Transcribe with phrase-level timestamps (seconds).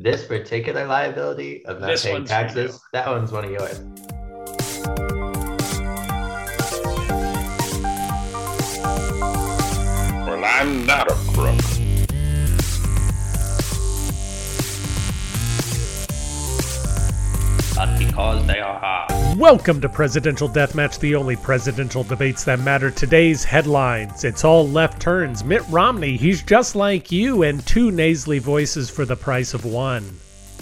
[0.00, 2.42] this particular liability of not This paying one's for you.
[2.44, 3.80] taxes, that one's one of yours.
[10.26, 11.58] Well, I'm not a crook.
[17.74, 19.17] But because they are hard.
[19.38, 22.90] Welcome to Presidential Deathmatch, the only presidential debates that matter.
[22.90, 24.24] Today's headlines.
[24.24, 25.44] It's all left turns.
[25.44, 30.02] Mitt Romney, he's just like you, and two nasally voices for the price of one.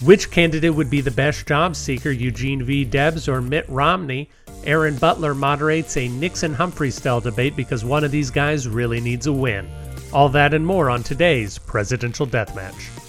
[0.03, 2.85] Which candidate would be the best job seeker, Eugene V.
[2.85, 4.29] Debs or Mitt Romney?
[4.65, 9.27] Aaron Butler moderates a Nixon Humphrey style debate because one of these guys really needs
[9.27, 9.67] a win.
[10.13, 13.06] All that and more on today's Presidential Deathmatch.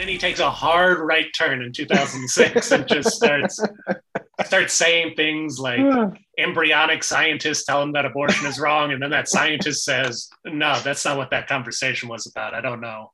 [0.00, 3.60] Then he takes a hard right turn in 2006 and just starts
[4.46, 5.80] starts saying things like
[6.38, 11.04] embryonic scientists tell him that abortion is wrong, and then that scientist says, "No, that's
[11.04, 12.54] not what that conversation was about.
[12.54, 13.12] I don't know.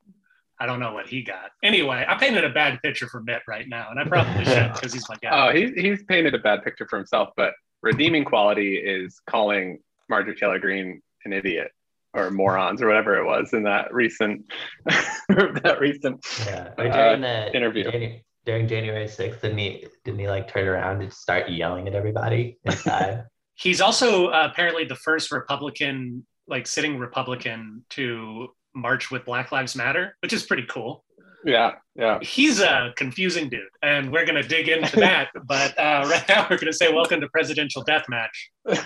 [0.59, 3.67] I don't know what he got." Anyway, I painted a bad picture for Mitt right
[3.67, 5.49] now, and I probably should because he's my guy.
[5.49, 10.35] Oh, he's he's painted a bad picture for himself, but redeeming quality is calling Marjorie
[10.35, 11.71] Taylor Greene an idiot
[12.13, 14.45] or morons or whatever it was in that recent
[14.85, 16.73] that recent Yeah.
[16.77, 17.83] Uh, Or during the interview.
[17.91, 21.93] Janu- during January 6th, didn't he didn't he like turn around and start yelling at
[21.95, 23.25] everybody inside?
[23.55, 29.75] He's also uh, apparently the first Republican, like sitting Republican, to march with Black Lives
[29.75, 31.03] Matter, which is pretty cool.
[31.45, 35.29] Yeah yeah He's a confusing dude, and we're going to dig into that.
[35.45, 38.77] but uh, right now, we're going to say welcome to Presidential Deathmatch,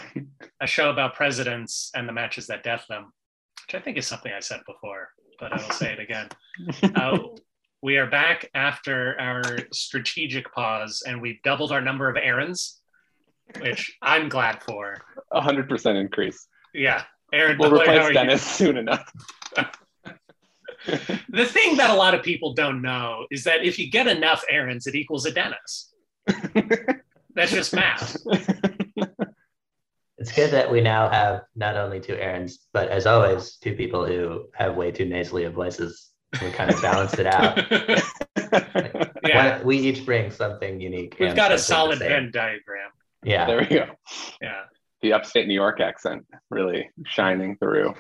[0.62, 3.12] a show about presidents and the matches that death them,
[3.68, 6.30] which I think is something I said before, but I will say it again.
[6.96, 7.18] Uh,
[7.82, 12.80] we are back after our strategic pause, and we've doubled our number of errands,
[13.60, 14.98] which I'm glad for.
[15.32, 16.48] a hundred percent increase.
[16.74, 18.14] Yeah, Aaron, We'll replace are you?
[18.14, 19.12] Dennis soon enough.
[21.30, 24.44] The thing that a lot of people don't know is that if you get enough
[24.50, 25.94] errands, it equals a dentist.
[27.36, 28.18] That's just math.
[30.18, 34.06] it's good that we now have not only two errands, but as always, two people
[34.06, 36.10] who have way too nasally of voices.
[36.42, 37.58] We kind of balanced it out.
[39.26, 41.16] yeah, One- we each bring something unique.
[41.20, 42.06] we've got a solid the.
[42.06, 42.92] Venn diagram.
[43.24, 43.46] Yeah.
[43.46, 43.86] there we go.
[44.42, 44.62] Yeah.
[45.02, 47.94] The upstate New York accent really shining through.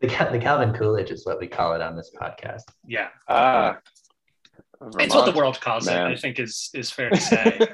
[0.00, 2.62] The, the Calvin Coolidge is what we call it on this podcast.
[2.86, 3.78] Yeah, Ah,
[4.98, 6.10] it's what the world calls man.
[6.10, 6.14] it.
[6.14, 7.58] I think is is fair to say.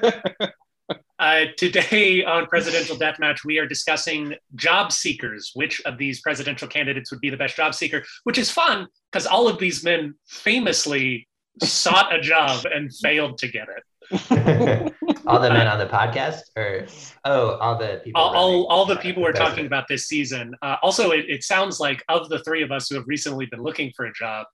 [1.19, 5.49] Uh, today on Presidential Deathmatch, we are discussing job seekers.
[5.55, 8.03] Which of these presidential candidates would be the best job seeker?
[8.23, 11.27] Which is fun because all of these men famously
[11.61, 13.83] sought a job and failed to get it.
[15.27, 16.87] all the men on the podcast, or
[17.25, 18.21] oh, all the people.
[18.21, 20.55] All, all, all the people we're talking about this season.
[20.61, 23.61] Uh, also, it, it sounds like of the three of us who have recently been
[23.61, 24.45] looking for a job,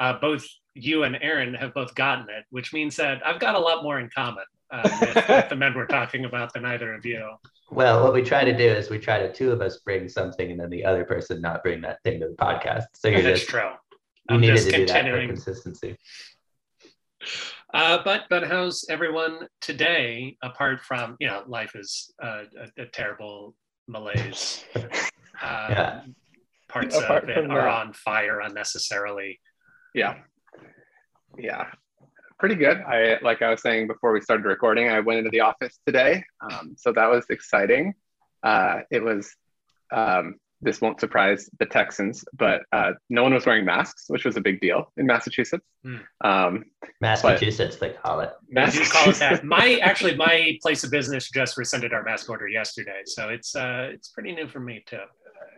[0.00, 3.58] uh, both you and Aaron have both gotten it, which means that I've got a
[3.58, 7.04] lot more in common uh, with, with the men we're talking about than either of
[7.04, 7.28] you.
[7.70, 10.50] Well, what we try to do is we try to two of us bring something,
[10.50, 12.84] and then the other person not bring that thing to the podcast.
[12.94, 13.70] So you're That's just true.
[14.30, 15.28] you I'm needed just to do that for continuing.
[15.28, 15.96] consistency.
[17.74, 20.36] Uh, but but how's everyone today?
[20.42, 22.42] Apart from you know, life is uh,
[22.78, 23.54] a, a terrible
[23.88, 24.64] malaise.
[24.74, 24.80] Uh,
[25.42, 26.00] Yeah.
[26.68, 27.68] Parts Apart of it are that.
[27.68, 29.38] on fire unnecessarily.
[29.94, 30.14] yeah
[31.38, 31.66] yeah
[32.38, 35.40] pretty good i like i was saying before we started recording i went into the
[35.40, 37.94] office today um, so that was exciting
[38.42, 39.34] uh, it was
[39.92, 44.36] um, this won't surprise the texans but uh, no one was wearing masks which was
[44.36, 45.96] a big deal in massachusetts Hmm.
[46.22, 46.64] um,
[47.00, 48.32] Massachusetts, they call it.
[48.56, 49.44] As you call it that.
[49.44, 53.90] My actually my place of business just rescinded our mask order yesterday, so it's uh
[53.92, 55.04] it's pretty new for me too.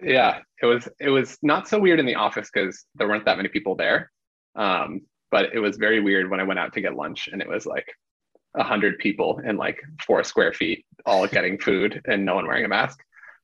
[0.03, 3.37] yeah it was it was not so weird in the office because there weren't that
[3.37, 4.11] many people there
[4.57, 7.49] um, but it was very weird when i went out to get lunch and it
[7.49, 7.87] was like
[8.57, 12.65] a hundred people in like four square feet all getting food and no one wearing
[12.65, 12.99] a mask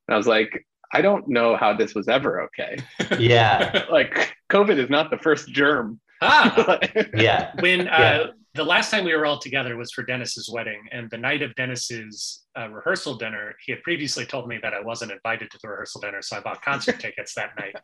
[0.07, 0.65] and i was like
[0.97, 2.73] i don't know how this was ever okay
[3.19, 4.13] Yeah, like
[4.55, 6.79] covid is not the first germ Ah,
[7.27, 7.51] yeah.
[7.59, 8.23] when uh, Yeah.
[8.53, 11.53] the last time we were all together was for Dennis's wedding, and the night of
[11.55, 15.67] Dennis's uh, rehearsal dinner, he had previously told me that I wasn't invited to the
[15.67, 17.75] rehearsal dinner, so I bought concert tickets that night.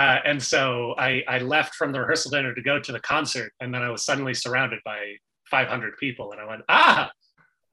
[0.00, 3.50] Uh, and so I, I left from the rehearsal dinner to go to the concert,
[3.60, 5.00] and then I was suddenly surrounded by
[5.48, 7.10] 500 people, and I went, ah,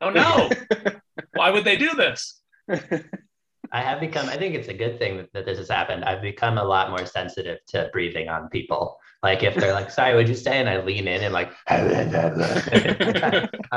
[0.01, 0.50] oh no,
[1.33, 2.39] why would they do this?
[3.71, 6.06] I have become, I think it's a good thing that, that this has happened.
[6.06, 8.97] I've become a lot more sensitive to breathing on people.
[9.23, 10.59] Like if they're like, sorry, would you stay?
[10.59, 11.89] And I lean in and like, I'm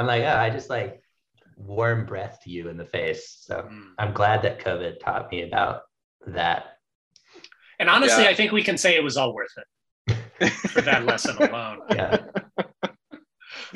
[0.07, 1.01] like, oh, I just like
[1.57, 3.37] warm breath to you in the face.
[3.41, 3.83] So Mm.
[3.99, 5.83] I'm glad that COVID taught me about
[6.27, 6.79] that.
[7.79, 8.31] And honestly, Yeah.
[8.31, 11.81] I think we can say it was all worth it for that lesson alone.
[11.91, 12.19] Yeah.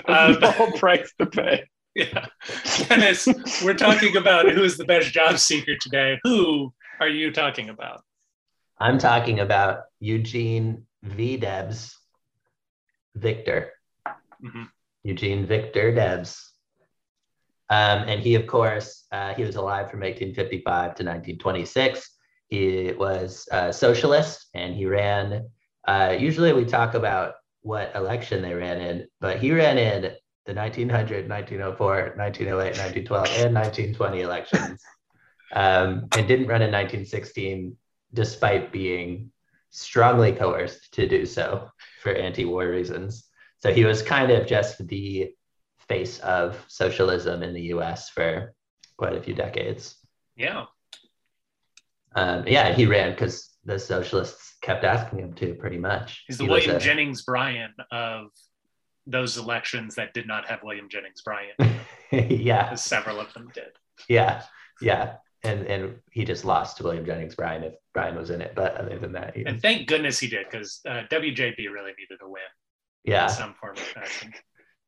[0.07, 1.65] Um, the whole price to pay.
[1.95, 2.27] Yeah.
[2.89, 3.29] Dennis,
[3.63, 6.19] we're talking about who is the best job seeker today.
[6.25, 8.03] Who are you talking about?
[8.79, 11.37] I'm talking about Eugene V.
[11.37, 11.97] Debs
[13.15, 13.73] Victor.
[14.43, 14.69] Mhm.
[15.05, 16.53] Eugene Victor Debs.
[17.69, 22.11] Um, and he, of course, uh, he was alive from 1855 to 1926.
[22.49, 25.49] He was a socialist and he ran.
[25.87, 30.13] Uh, usually we talk about what election they ran in, but he ran in
[30.45, 34.83] the 1900, 1904, 1908, 1912, and 1920 elections
[35.53, 37.77] um, and didn't run in 1916
[38.15, 39.31] despite being
[39.71, 41.71] strongly coerced to do so
[42.03, 43.29] for anti-war reasons.
[43.59, 45.33] So he was kind of just the
[45.89, 48.11] face of socialism in the U.S.
[48.11, 48.55] for
[48.97, 49.97] quite a few decades.
[50.37, 50.67] Yeah.
[52.15, 56.25] Um, yeah, he ran because the socialists kept asking him to, pretty much.
[56.27, 58.27] He's the He William a- Jennings Bryan of
[59.07, 61.55] those elections that did not have William Jennings Bryan,
[62.11, 63.71] yeah, several of them did.
[64.09, 64.43] yeah,
[64.81, 65.15] yeah,
[65.45, 68.55] and and he just lost to William Jennings Bryan if Bryan was in it.
[68.55, 72.19] But other than that, he And thank goodness he did, because uh, WJB really needed
[72.23, 72.43] a win
[73.05, 73.25] yeah.
[73.25, 74.33] in some form of fashion.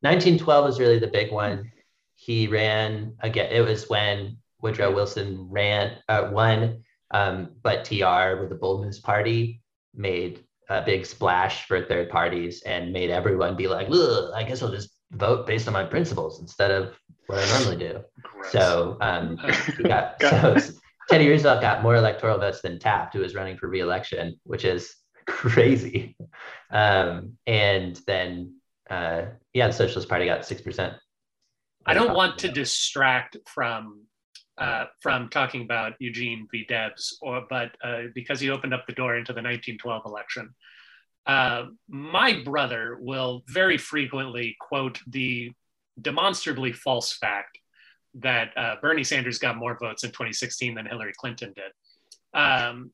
[0.00, 1.70] 1912 was really the big one.
[2.14, 3.50] He ran again.
[3.50, 9.00] It was when Woodrow Wilson ran, uh, won, um, but TR with the Bull Moose
[9.00, 9.62] Party
[9.94, 14.62] made a big splash for third parties and made everyone be like, "Ugh, I guess
[14.62, 18.00] I'll just vote based on my principles instead of what I normally do.
[18.22, 18.52] Gross.
[18.52, 19.36] So um,
[19.84, 20.72] got, Got- so
[21.08, 24.94] Teddy Roosevelt got more electoral votes than Taft, who was running for reelection, which is
[25.26, 26.16] crazy.
[26.70, 28.56] Um, and then,
[28.90, 29.22] uh,
[29.52, 30.94] yeah, the Socialist Party got six percent.
[31.86, 34.04] I don't want to distract from
[34.58, 36.64] uh, from talking about Eugene V.
[36.68, 40.54] Debs, or but uh, because he opened up the door into the 1912 election,
[41.26, 45.52] uh, my brother will very frequently quote the
[46.00, 47.58] demonstrably false fact
[48.14, 52.38] that uh, Bernie Sanders got more votes in 2016 than Hillary Clinton did.
[52.38, 52.92] Um,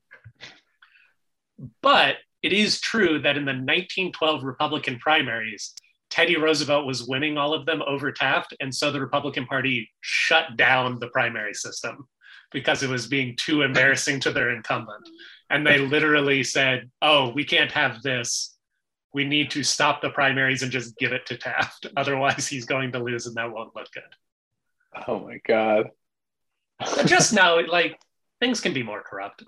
[1.82, 5.74] but it is true that in the 1912 Republican primaries,
[6.10, 8.54] Teddy Roosevelt was winning all of them over Taft.
[8.60, 12.08] And so the Republican Party shut down the primary system
[12.50, 15.08] because it was being too embarrassing to their incumbent.
[15.48, 18.56] And they literally said, oh, we can't have this.
[19.12, 21.86] We need to stop the primaries and just give it to Taft.
[21.96, 24.02] Otherwise, he's going to lose and that won't look good.
[25.06, 25.90] Oh my god.
[26.78, 27.98] But just now, like,
[28.40, 29.44] things can be more corrupt.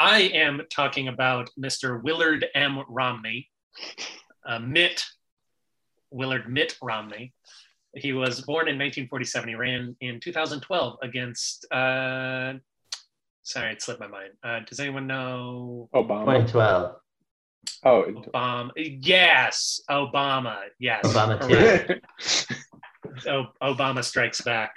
[0.00, 2.02] I am talking about Mr.
[2.02, 2.82] Willard M.
[2.88, 3.50] Romney,
[4.48, 5.04] uh, Mitt,
[6.10, 7.34] Willard Mitt Romney.
[7.94, 9.48] He was born in 1947.
[9.50, 12.54] He ran in 2012 against, uh,
[13.42, 14.30] sorry, it slipped my mind.
[14.42, 16.46] Uh, does anyone know Obama.
[16.46, 16.96] 2012.
[17.84, 18.70] Oh, Obama?
[18.76, 20.60] Yes, Obama.
[20.78, 21.04] Yes.
[21.04, 22.54] Obama too.
[23.26, 24.76] O- Obama strikes back.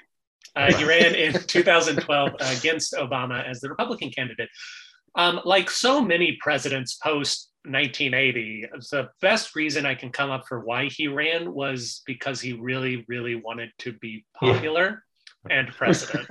[0.55, 4.49] Uh, he ran in 2012 against Obama as the Republican candidate.
[5.15, 10.60] Um, like so many presidents post 1980, the best reason I can come up for
[10.65, 14.54] why he ran was because he really, really wanted to be Yeah.
[14.54, 15.04] popular
[15.50, 16.27] and president.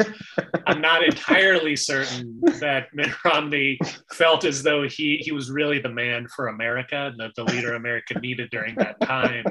[0.67, 3.79] I'm not entirely certain that Mitt Romney
[4.13, 8.19] felt as though he, he was really the man for America, the, the leader America
[8.21, 9.45] needed during that time.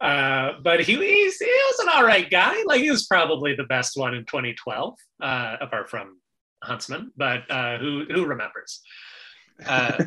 [0.00, 2.62] Uh, but he, he was an all right guy.
[2.66, 6.18] Like he was probably the best one in 2012, uh, apart from
[6.62, 7.12] Huntsman.
[7.16, 8.80] But uh, who who remembers?
[9.64, 10.02] Uh,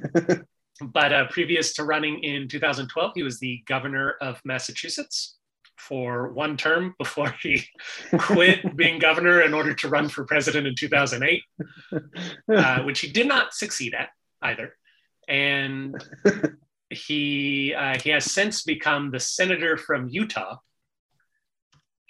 [0.82, 5.38] but uh, previous to running in 2012, he was the governor of Massachusetts
[5.78, 7.64] for one term before he
[8.18, 11.44] quit being governor in order to run for president in 2008,
[12.54, 14.10] uh, which he did not succeed at
[14.42, 14.76] either.
[15.28, 16.04] And
[16.90, 20.58] he uh, he has since become the senator from Utah,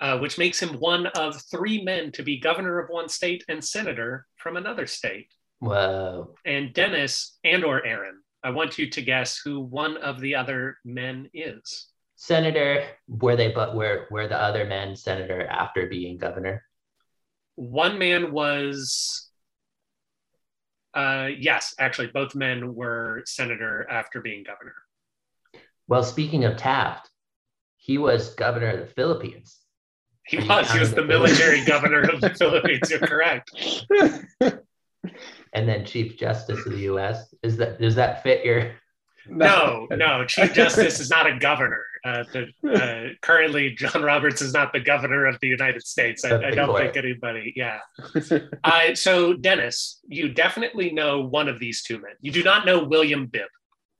[0.01, 3.63] uh, which makes him one of three men to be governor of one state and
[3.63, 5.33] senator from another state.
[5.59, 6.35] Whoa.
[6.45, 10.77] And Dennis and or Aaron, I want you to guess who one of the other
[10.83, 11.87] men is.
[12.15, 16.63] Senator, were they but were were the other men senator after being governor?
[17.55, 19.29] One man was,
[20.93, 24.75] uh, yes, actually, both men were senator after being governor.
[25.87, 27.09] Well, speaking of Taft,
[27.77, 29.59] he was governor of the Philippines.
[30.27, 30.71] He was.
[30.71, 32.89] He was the military governor of the Philippines.
[32.89, 33.51] You're correct.
[35.53, 37.33] and then Chief Justice of the U.S.
[37.43, 38.71] Is that does that fit your?
[39.27, 41.83] No, no, Chief Justice is not a governor.
[42.05, 46.23] Uh, the, uh, currently, John Roberts is not the governor of the United States.
[46.23, 47.79] I, I don't think anybody, yeah.
[48.63, 52.11] Uh, so, Dennis, you definitely know one of these two men.
[52.21, 53.47] You do not know William Bibb.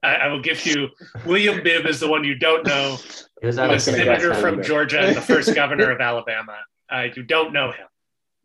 [0.06, 0.90] I, I will give you
[1.26, 2.98] William Bibb is the one you don't know.
[3.42, 6.56] He was a senator from Georgia and the first governor of Alabama.
[6.92, 7.86] Uh, you don't know him.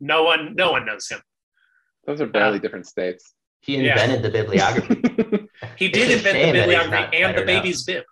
[0.01, 1.21] No one, no one knows him.
[2.07, 3.33] Those are barely different states.
[3.61, 3.93] He Yeah.
[3.93, 5.01] invented the bibliography.
[5.77, 7.47] He did invent the bibliography and the better now.
[7.63, 8.05] baby's bib.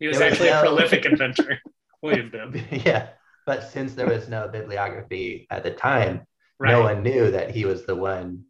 [0.00, 1.58] He was was actually a prolific inventor,
[2.02, 2.56] William Bibb.
[2.84, 3.10] yeah,
[3.46, 6.26] but since there was no bibliography at the time,
[6.58, 6.72] Right.
[6.72, 8.44] no one knew that he was the one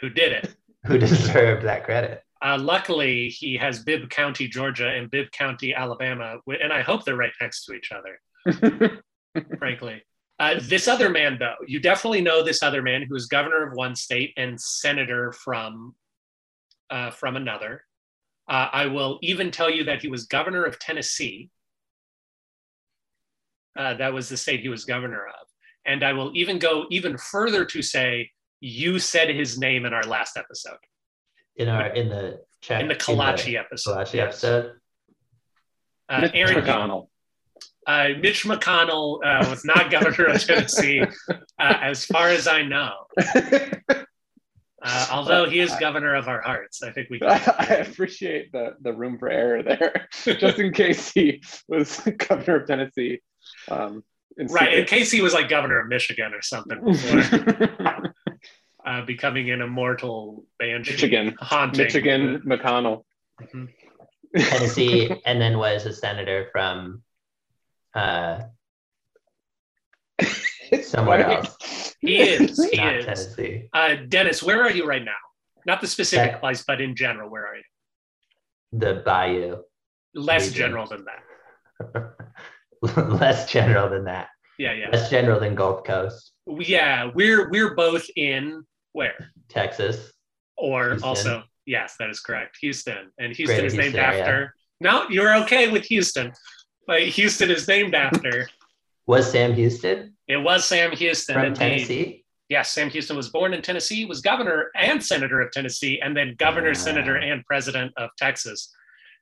[0.00, 0.54] Who did it?
[0.86, 2.22] who deserved that credit.
[2.40, 7.16] Uh, luckily, he has Bibb County, Georgia, and Bibb County, Alabama, and I hope they're
[7.16, 9.00] right next to each other.
[9.58, 10.02] frankly.
[10.40, 13.74] Uh, this other man, though, you definitely know this other man who is governor of
[13.74, 15.94] one state and senator from
[16.90, 17.84] uh, from another.
[18.48, 21.50] Uh, I will even tell you that he was governor of Tennessee.
[23.76, 25.46] Uh, that was the state he was governor of,
[25.84, 28.30] and I will even go even further to say
[28.60, 30.78] you said his name in our last episode,
[31.58, 33.96] In our in the chat in the Kolache episode.
[33.96, 34.44] Kolache Yes.
[34.44, 34.72] episode.
[36.08, 37.08] Uh, Mitch Aaron, McConnell.
[37.86, 42.92] Uh, Mitch McConnell uh, was not governor of Tennessee, uh, as far as I know.
[44.80, 47.28] Uh, although he is governor of our hearts, I think we can.
[47.58, 51.98] I appreciate the, the room for error there, just in case he was
[52.28, 53.20] governor of Tennessee.
[53.68, 54.04] Um,
[54.36, 58.07] in Right, in case he was like governor of Michigan or something before
[58.88, 60.92] uh, becoming an immortal banshee.
[60.92, 61.84] Michigan, Haunting.
[61.84, 63.04] Michigan McConnell.
[63.40, 63.68] Mhm.
[64.36, 67.02] Tennessee, and then was a senator from
[67.94, 68.40] uh,
[70.82, 71.34] somewhere Funny.
[71.36, 72.62] else, He is.
[72.70, 73.04] He not is.
[73.06, 73.68] Tennessee.
[73.72, 75.12] Uh, Dennis, where are you right now?
[75.66, 77.62] Not the specific Tech- place, but in general, where are you?
[78.72, 79.62] The Bayou.
[80.14, 80.58] Less Region.
[80.58, 82.12] general than that.
[83.20, 84.28] Less general than that.
[84.58, 84.90] Yeah, yeah.
[84.90, 88.62] Less general than Gulf Coast, Yeah, we're we're both in
[88.98, 89.30] where?
[89.48, 90.12] Texas.
[90.56, 91.08] Or Houston.
[91.08, 92.58] also, yes, that is correct.
[92.60, 93.10] Houston.
[93.18, 94.54] And Houston Greater is named Houston after.
[94.80, 96.32] No, you're okay with Houston.
[96.86, 98.48] But Houston is named after.
[99.06, 101.34] Was Sam Houston It was Sam Houston.
[101.34, 101.58] from indeed.
[101.58, 102.24] Tennessee?
[102.50, 106.34] Yes, Sam Houston was born in Tennessee, was governor and senator of Tennessee, and then
[106.38, 106.74] governor, Wow.
[106.74, 108.70] senator, and president of Texas,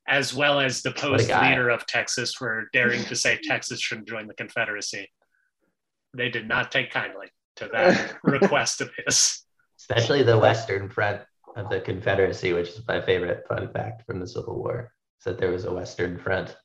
[0.08, 4.26] as well as the post leader of Texas for daring to say Texas shouldn't join
[4.26, 5.08] the Confederacy.
[6.16, 9.44] They did not take kindly to that request of his.
[9.78, 11.22] Especially the Western Front
[11.56, 14.92] of the Confederacy, which is my favorite fun fact from the Civil War.
[15.20, 16.56] Is that there was a Western Front.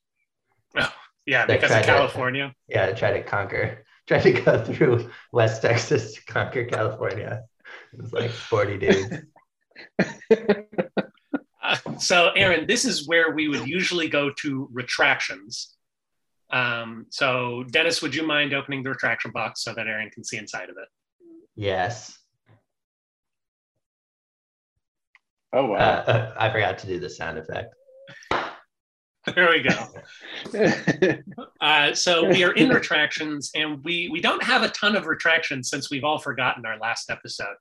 [1.27, 2.56] Yeah, They because tried of to- California.
[2.68, 7.44] Yeah, try to conquer, try to go through West Texas to conquer California.
[7.94, 9.15] It was like 40 dudes.
[11.63, 15.75] Uh, so, Aaron, this is where we would usually go to retractions.
[16.51, 20.38] Um, so, Dennis, would you mind opening the retraction box so that Aaron can see
[20.38, 20.88] inside of it?
[21.56, 22.18] Yes.
[25.53, 25.77] Oh wow.
[25.77, 27.74] Uh, I forgot to do the sound effect.
[29.36, 29.88] There we go.
[31.62, 35.70] Uh, so we are in retractions, and we we don't have a ton of retractions
[35.70, 37.55] since we've all forgotten our last episode.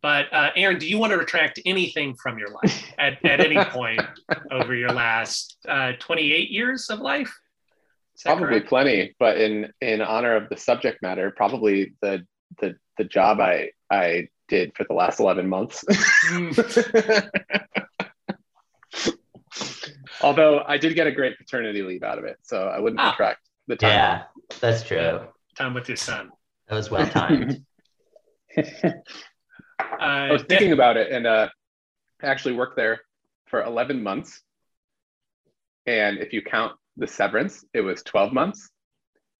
[0.00, 3.56] But uh, Aaron, do you want to retract anything from your life at, at any
[3.64, 4.00] point
[4.52, 7.36] over your last uh, 28 years of life?
[8.22, 8.68] Probably correct?
[8.68, 12.24] plenty, but in in honor of the subject matter, probably the
[12.60, 15.84] the the job I I did for the last eleven months.
[16.30, 17.28] Mm,
[20.22, 23.10] Although I did get a great paternity leave out of it, so I wouldn't Ah.
[23.10, 23.90] retract the time.
[23.90, 24.22] Yeah,
[24.60, 24.96] that's true.
[24.96, 25.24] Yeah.
[25.56, 26.30] time with your son.
[26.68, 27.62] That was well timed.
[28.56, 31.48] I Uh, was thinking about it, and uh,
[32.22, 33.00] I actually worked there
[33.46, 34.40] for eleven months.
[35.86, 38.70] And if you count the severance, it was twelve months,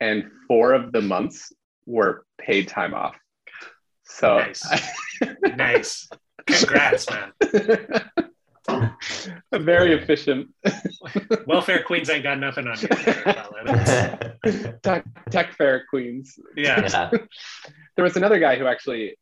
[0.00, 1.52] and four of the months
[1.86, 3.16] were paid time off.
[4.04, 4.62] So Nice.
[5.56, 6.08] nice.
[6.46, 7.32] Congrats, man.
[9.52, 10.48] very efficient.
[11.46, 12.88] Welfare queens ain't got nothing on you.
[14.82, 16.38] tech, tech fair queens.
[16.56, 16.80] Yeah.
[16.90, 17.10] yeah.
[17.96, 19.16] There was another guy who actually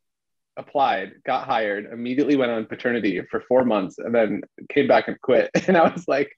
[0.56, 5.20] applied, got hired, immediately went on paternity for four months, and then came back and
[5.20, 5.50] quit.
[5.68, 6.32] And I was like,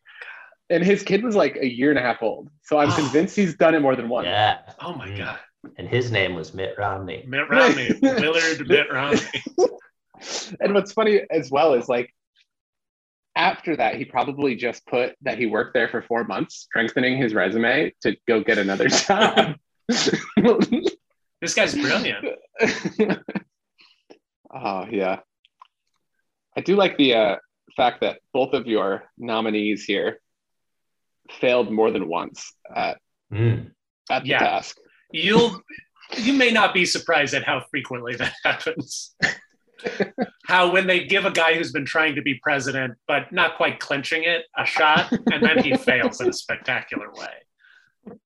[0.69, 2.51] and his kid was like a year and a half old.
[2.63, 4.27] So I'm convinced he's done it more than once.
[4.27, 4.59] Yeah.
[4.81, 5.19] Oh my Mm.
[5.19, 5.39] God.
[5.77, 7.25] And his name was Mitt Romney.
[7.27, 7.91] Mitt Romney.
[8.03, 9.21] Willard Mitt Romney.
[10.61, 12.15] And what's funny as well is like
[13.37, 17.35] after that, he probably just put that he worked there for four months, strengthening his
[17.35, 19.57] resume to go get another job.
[19.89, 22.25] This guy's brilliant.
[24.55, 25.21] oh yeah.
[26.57, 27.37] I do like the uh
[27.77, 30.21] fact that both of your nominees here
[31.41, 32.99] failed more than once at
[33.33, 33.73] Mm.
[34.11, 34.39] at the Yeah.
[34.39, 34.77] task.
[35.15, 35.63] You'll
[36.19, 39.15] you may not be surprised at how frequently that happens.
[40.47, 43.79] how when they give a guy who's been trying to be president but not quite
[43.79, 48.17] clinching it a shot, and then he fails in a spectacular way.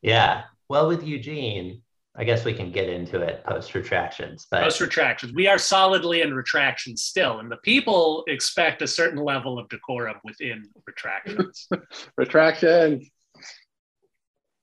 [0.00, 0.44] Yeah.
[0.68, 1.82] Well, with Eugene,
[2.16, 6.22] I guess we can get into it post retractions, but Post retractions, we are solidly
[6.22, 11.68] in retraction still, and the people expect a certain level of decorum within retractions.
[12.16, 13.10] Retractions.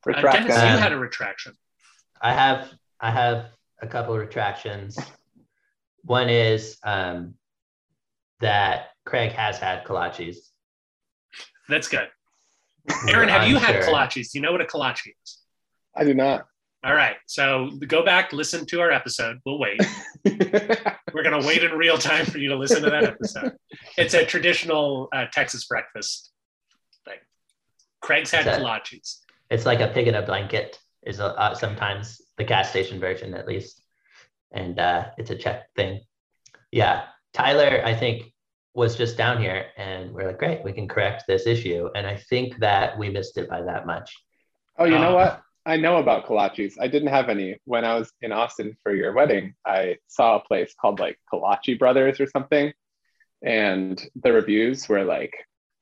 [0.06, 1.54] Uh, Retract Dennis, you had a retraction.
[2.22, 3.46] I have I have
[3.82, 4.98] a couple of retractions.
[6.04, 7.36] One is um,
[8.40, 10.38] that Craig has had kolaches.
[11.70, 12.08] That's good.
[13.08, 13.94] Aaron, have you had Unsure.
[13.94, 14.32] kolaches?
[14.32, 15.38] Do you know what a kolache is?
[15.96, 16.46] I do not.
[16.84, 17.18] All right.
[17.28, 19.40] So go back, listen to our episode.
[19.46, 19.80] We'll wait.
[20.26, 23.56] We're going to wait in real time for you to listen to that episode.
[23.98, 26.32] It's a traditional uh, Texas breakfast
[27.06, 27.18] thing.
[28.02, 29.18] Craig's had Is kolaches.
[29.52, 30.80] It's like a pig in a blanket.
[31.04, 33.82] Is a, uh, sometimes the gas station version at least,
[34.52, 36.02] and uh, it's a Czech thing.
[36.72, 38.32] Yeah, Tyler, I think
[38.76, 42.18] was just down here, and we're like, great, we can correct this issue, and I
[42.30, 44.16] think that we missed it by that much.
[44.78, 45.22] oh, you know Ah.
[45.22, 45.42] what?
[45.66, 46.74] I know about kolaches.
[46.80, 49.54] I didn't have any when I was in Austin for your wedding.
[49.66, 52.74] I saw a place called like Kolache Brothers or something,
[53.44, 55.34] and the reviews were like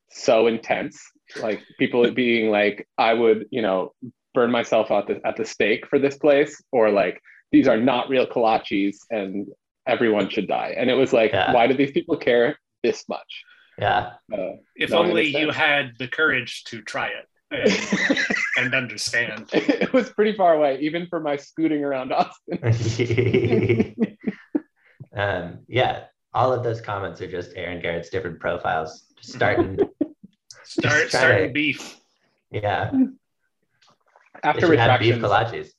[0.10, 0.98] so intense.
[1.42, 3.94] Like people being like, I would, you know,
[4.34, 7.22] burn myself out the, at the stake for this place, or like
[7.52, 9.48] these are not real kolaches and
[9.88, 10.76] everyone should die.
[10.78, 11.52] And it was like, Yeah.
[11.54, 13.44] why do these people care this much?
[13.78, 18.18] Yeah, Uh, If only you had the courage to try it and,
[18.66, 19.50] and understand.
[19.54, 22.60] it was pretty far away, even for my scooting around Austin.
[25.16, 29.80] um, yeah, all of those comments are just Aaron Garrett's different profiles, just starting.
[30.70, 32.00] Start starting to- beef.
[32.52, 32.92] yeah,
[34.44, 35.74] After they should have beef retractions,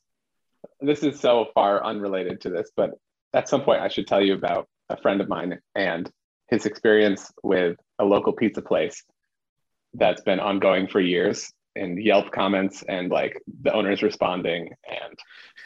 [0.80, 2.90] this is so far unrelated to this, but
[3.32, 6.10] at some point I should tell you about a friend of mine and
[6.49, 9.04] his experience with a local pizza place
[9.95, 15.19] that's been ongoing for years and Yelp comments and like the owners responding and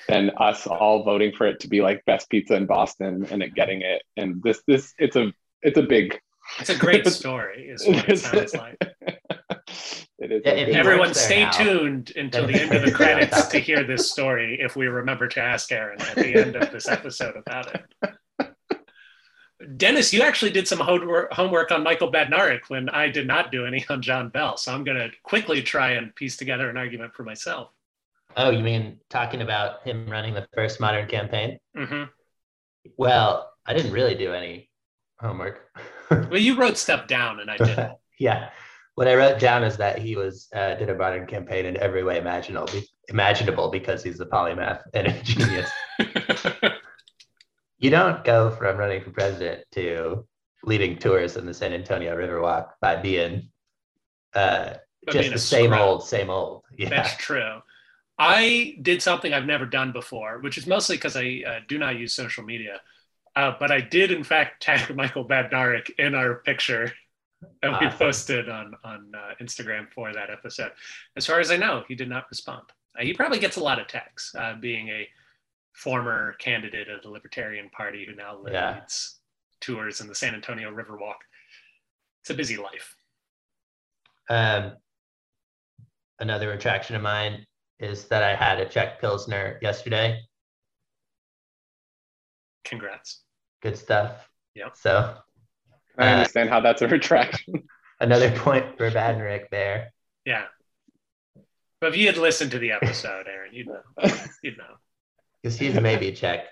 [0.07, 3.55] then us all voting for it to be like best pizza in Boston and it
[3.55, 4.03] getting it.
[4.19, 6.21] And this this it's a it's a big
[6.59, 8.77] It's a great story, is what it sounds like.
[10.19, 12.55] it is Yeah, a if big- he Everyone, works there stay now, tuned until the
[12.55, 16.17] end of the credits to hear this story if we remember to ask Aaron at
[16.17, 18.51] the end of this episode about it.
[19.77, 23.65] Dennis, you actually did some homework homework on Michael Badnarik when I did not do
[23.65, 24.57] any on John Bell.
[24.59, 27.71] So I'm going to quickly try and piece together an argument for myself.
[28.37, 31.59] Oh, you mean talking about him running the first modern campaign?
[31.75, 32.05] hmm
[32.99, 34.69] Well, I didn't really do any
[35.19, 35.61] homework.
[36.11, 37.93] Well, you wrote stuff down and I didn't.
[38.19, 38.51] yeah,
[38.95, 42.05] what I wrote down is that he was uh, did a modern campaign in every
[42.05, 42.69] way imaginable,
[43.09, 45.71] imaginable because he's a polymath and a genius.
[47.79, 50.27] you don't go from running for president to
[50.63, 53.49] leading tours in the San Antonio Riverwalk by being
[54.35, 54.75] uh,
[55.07, 55.81] By just being the same scrub.
[55.81, 56.63] old, same old.
[56.77, 56.89] Yeah.
[56.89, 57.61] That's true.
[58.17, 61.97] I did something I've never done before, which is mostly because I uh, do not
[61.97, 62.81] use social media.
[63.37, 66.93] Uh, but I did, in fact, tag Michael Badnarik in our picture
[67.63, 67.99] that we Awesome.
[67.99, 70.73] posted on on uh, Instagram for that episode.
[71.17, 72.63] As far as I know, he did not respond.
[72.99, 75.09] Uh, he probably gets a lot of texts, uh, being a
[75.73, 78.81] former candidate of the Libertarian Party who now leads Yeah.
[79.61, 81.17] tours in the San Antonio Riverwalk.
[82.23, 82.95] It's a busy life.
[84.31, 84.77] Um,
[86.21, 87.45] another attraction of mine
[87.81, 90.21] is that I had a Czech Pilsner yesterday.
[92.65, 93.24] Congrats.
[93.65, 94.29] Good stuff.
[94.55, 94.77] Yep.
[94.77, 95.17] So
[95.99, 97.65] I Uh, understand how that's a retraction.
[98.01, 99.93] another point for Badnarik there.
[100.27, 100.45] Yeah.
[101.81, 103.81] But if you had listened to the episode, Aaron, you'd know.
[104.43, 104.77] You'd know.
[105.43, 106.47] because he's maybe Czech,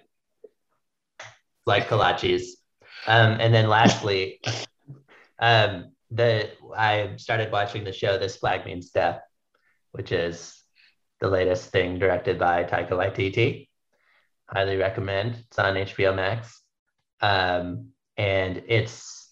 [1.66, 2.44] like kolaches.
[3.06, 4.40] Um, and then lastly,
[5.38, 9.20] um, the I started watching the show "This Flag Means Death,"
[9.92, 10.58] which is
[11.20, 13.68] the latest thing directed by Taika Waititi.
[14.48, 15.36] Highly recommend.
[15.48, 16.61] It's on HBO Max,
[17.22, 19.30] um, and it's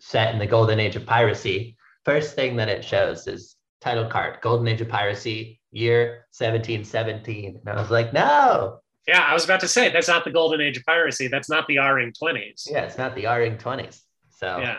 [0.00, 1.76] set in the golden age of piracy.
[2.04, 7.60] First thing that it shows is title card: Golden Age of Piracy, year 1717.
[7.64, 10.60] And I was like, no, Yeah, I was about to say that's not the golden
[10.60, 11.26] age of piracy.
[11.28, 12.68] That's not the R-ing 20s.
[12.70, 14.00] Yeah, it's not the R-ing 20s.
[14.30, 14.78] So Yeah.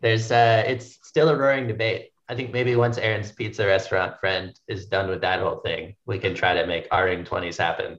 [0.00, 2.10] there's uh it's still a roaring debate.
[2.28, 6.18] I think maybe once Aaron's pizza restaurant friend is done with that whole thing, we
[6.18, 7.98] can try to make R-ing 20s happen.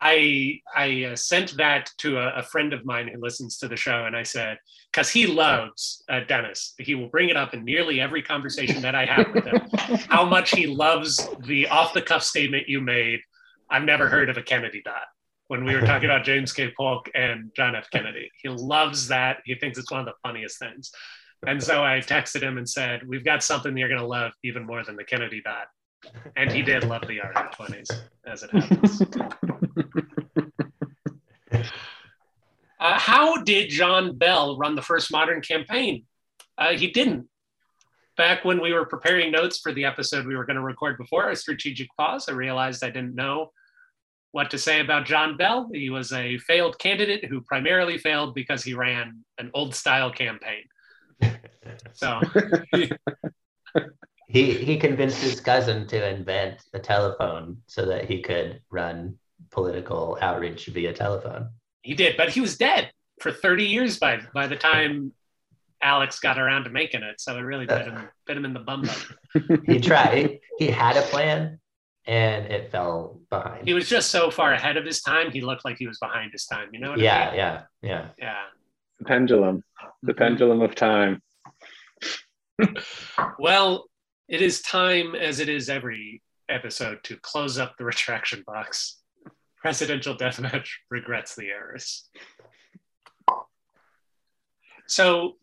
[0.00, 3.76] I I uh, sent that to a, a, friend of mine who listens to the
[3.76, 4.58] show, and I said,
[4.92, 8.94] because he loves uh, Dennis, he will bring it up in nearly every conversation that
[8.94, 9.60] I have with him.
[10.08, 13.20] how much he loves the off the cuff statement you made.
[13.68, 15.02] I've never heard of a Kennedy dot
[15.48, 16.72] when we were talking about James K.
[16.76, 17.88] Polk and John F.
[17.90, 18.30] Kennedy.
[18.42, 19.38] He loves that.
[19.44, 20.92] He thinks it's one of the funniest things.
[21.46, 24.66] And so I texted him and said, We've got something you're going to love even
[24.66, 25.66] more than the Kennedy dot.
[26.36, 27.90] And he did love the RF20s,
[28.26, 29.02] as it happens.
[32.80, 36.04] uh, how did John Bell run the first modern campaign?
[36.58, 37.28] Uh, he didn't.
[38.16, 41.30] Back when we were preparing notes for the episode we were going to record before
[41.30, 43.52] a strategic pause, I realized I didn't know
[44.32, 45.70] what to say about John Bell.
[45.72, 50.64] He was a failed candidate who primarily failed because he ran an old style campaign.
[51.94, 52.20] So
[54.26, 59.16] he he convinced his cousin to invent a telephone so that he could run
[59.50, 61.50] political outreach via telephone.
[61.82, 65.12] He did, but he was dead for 30 years by by the time
[65.80, 67.20] Alex got around to making it.
[67.20, 68.88] So it really bit him bit him in the bum.
[69.66, 70.40] he tried.
[70.58, 71.60] He had a plan,
[72.06, 73.66] and it fell behind.
[73.66, 75.30] He was just so far ahead of his time.
[75.30, 76.70] He looked like he was behind his time.
[76.72, 76.96] You know?
[76.96, 77.36] yeah, I mean?
[77.36, 78.42] yeah, yeah, yeah.
[78.98, 79.62] The pendulum,
[80.02, 80.18] the mm-hmm.
[80.18, 81.22] pendulum of time.
[83.38, 83.84] well,
[84.28, 88.98] it is time, as it is every episode, to close up the retraction box.
[89.56, 92.08] Presidential deathmatch regrets the errors.
[94.86, 95.36] So,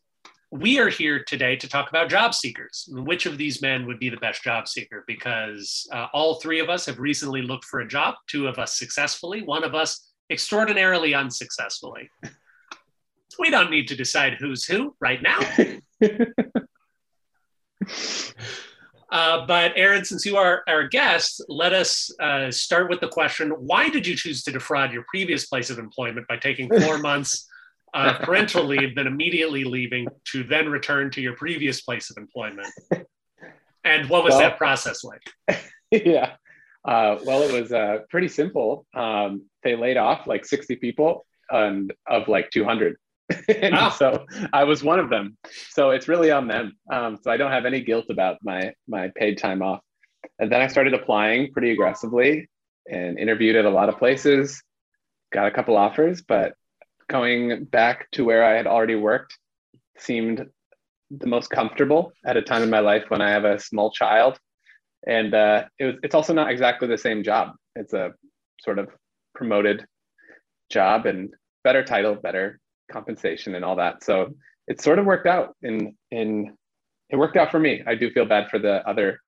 [0.51, 2.87] we are here today to talk about job seekers.
[2.91, 5.03] Which of these men would be the best job seeker?
[5.07, 8.77] Because uh, all three of us have recently looked for a job, two of us
[8.77, 12.07] successfully, one of us extraordinarily unsuccessfully.
[13.39, 15.39] we don't need to decide who's who right now.
[19.13, 23.51] Uh, but Aaron, since you are our guest, let us uh, start with the question:
[23.51, 27.47] Why did you choose to defraud your previous place of employment by taking four months
[27.93, 32.67] of parental leave, then immediately leaving to then return to your previous place of employment?
[33.83, 35.21] And what was well, that process like?
[35.91, 36.37] Yeah,
[36.85, 38.87] uh, well, it was uh, pretty simple.
[38.95, 42.97] Um, they laid off like 60 people and of like 200.
[43.47, 43.89] And oh.
[43.97, 45.37] so I was one of them.
[45.69, 46.73] So it's really on them.
[46.91, 49.81] Um, so I don't have any guilt about my my paid time off.
[50.39, 52.49] And then I started applying pretty aggressively
[52.89, 54.61] and interviewed at a lot of places.
[55.31, 56.53] Got a couple offers, but
[57.09, 59.37] going back to where I had already worked
[59.97, 60.45] seemed
[61.11, 64.39] the most comfortable at a time in my life when I have a small child.
[65.05, 67.55] And uh, it was, it's also not exactly the same job.
[67.75, 68.13] It's a
[68.61, 68.89] sort of
[69.35, 69.85] promoted
[70.69, 72.59] job and better title, better
[72.93, 74.03] compensation and all that.
[74.03, 74.35] So
[74.67, 76.55] it sort of worked out in in
[77.09, 77.83] it worked out for me.
[77.85, 79.19] I do feel bad for the other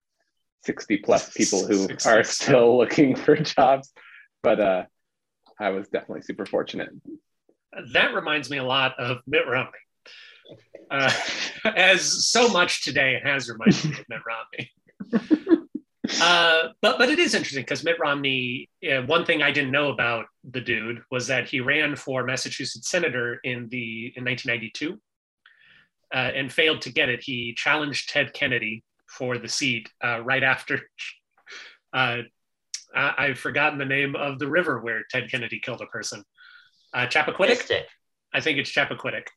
[0.64, 3.92] 60 plus people who are still looking for jobs,
[4.42, 4.84] but uh,
[5.60, 6.90] I was definitely super fortunate.
[7.94, 9.72] That reminds me a lot of Mitt Romney.
[10.90, 11.12] Uh,
[11.66, 15.65] as so much today has reminded me of Mitt Romney.
[16.22, 18.70] Uh, but but it is interesting because Mitt Romney.
[18.84, 22.90] Uh, one thing I didn't know about the dude was that he ran for Massachusetts
[22.90, 25.00] senator in the in 1992
[26.14, 27.22] uh, and failed to get it.
[27.24, 30.82] He challenged Ted Kennedy for the seat uh, right after.
[31.94, 32.24] Uh,
[32.94, 36.26] I, have forgotten the name of the river where Ted Kennedy killed a person.
[36.94, 37.84] Uh, Chappaquiddick.
[38.34, 39.28] I think it's Chappaquiddick.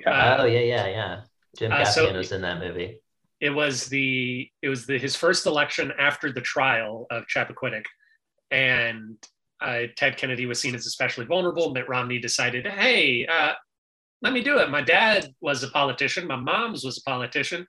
[0.00, 0.38] Yeah.
[0.40, 1.20] oh yeah, yeah, yeah.
[1.58, 3.02] Jim Gaffigan so, was in that movie
[3.42, 7.86] it was the it was the, his first election after the trial of Chappaquiddick,
[8.52, 9.16] and
[9.60, 11.72] uh, Ted Kennedy was seen as especially vulnerable.
[11.72, 13.54] Mitt Romney decided, hey, uh,
[14.22, 14.70] let me do it.
[14.70, 16.28] My dad was a politician.
[16.28, 17.66] My mom's was a politician.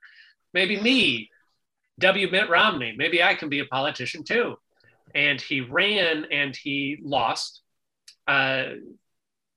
[0.52, 1.28] Maybe me,
[1.98, 2.30] W.
[2.30, 2.94] Mitt Romney.
[2.96, 4.54] Maybe I can be a politician too.
[5.12, 7.62] And he ran and he lost
[8.28, 8.64] uh,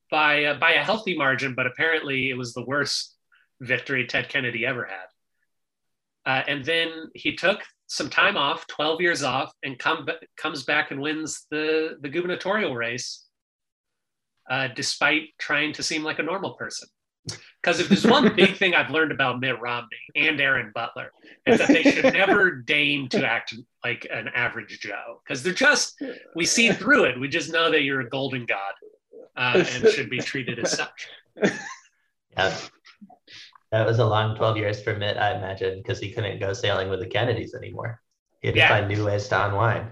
[0.10, 3.16] by uh, by a healthy margin, but apparently it was the worst
[3.62, 5.07] victory Ted Kennedy ever had.
[6.28, 10.92] Uh, and then he took some time off, 12 years off, and come, comes back
[10.92, 13.26] and wins the, the gubernatorial race,
[14.52, 16.90] uh, despite trying to seem like a normal person.
[17.62, 19.88] Because if there's one big thing I've learned about Mitt Romney
[20.18, 21.12] and Aaron Butler,
[21.46, 23.54] is that they should never deign to act
[23.86, 25.22] like an average Joe.
[25.26, 26.02] Because they're just,
[26.36, 27.18] we see through it.
[27.18, 28.74] We just know that you're a golden god
[29.38, 31.08] uh, and should be treated as such.
[32.38, 32.56] Yeah.
[33.72, 36.90] That was a long 12 years for Mitt, I imagine, because he couldn't go sailing
[36.90, 38.02] with the Kennedys anymore.
[38.42, 39.90] He had to find new ways to unwind.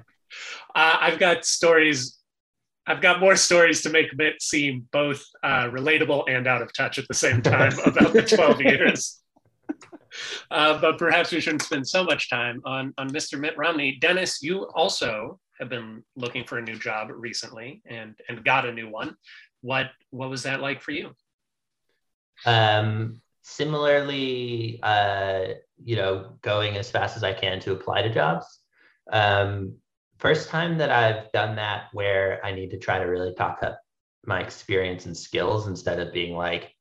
[0.74, 2.18] Uh, I've got stories.
[2.88, 7.00] I've got more stories to make Mitt seem both uh, relatable and out of touch
[7.00, 9.22] at the same time about the 12 years.
[10.52, 13.40] Uh, but perhaps we shouldn't spend so much time on, on Mr.
[13.40, 13.98] Mitt Romney.
[14.00, 18.72] Dennis, you also have been looking for a new job recently and and got a
[18.72, 19.16] new one.
[19.62, 21.12] What what was that like for you?
[22.46, 25.45] Um, similarly, uh,
[25.84, 28.60] you know, going as fast as I can to apply to jobs.
[29.13, 29.75] Um,
[30.17, 33.79] first time that I've done that where I need to try to really talk up
[34.25, 36.73] my experience and skills instead of being like,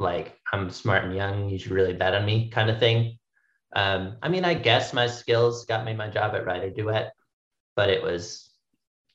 [0.00, 3.16] like I'm smart and young, you should really bet on me kind of thing.
[3.76, 7.10] Um, I mean, I guess my skills got me my job at WriterDuet,
[7.76, 8.50] but it was,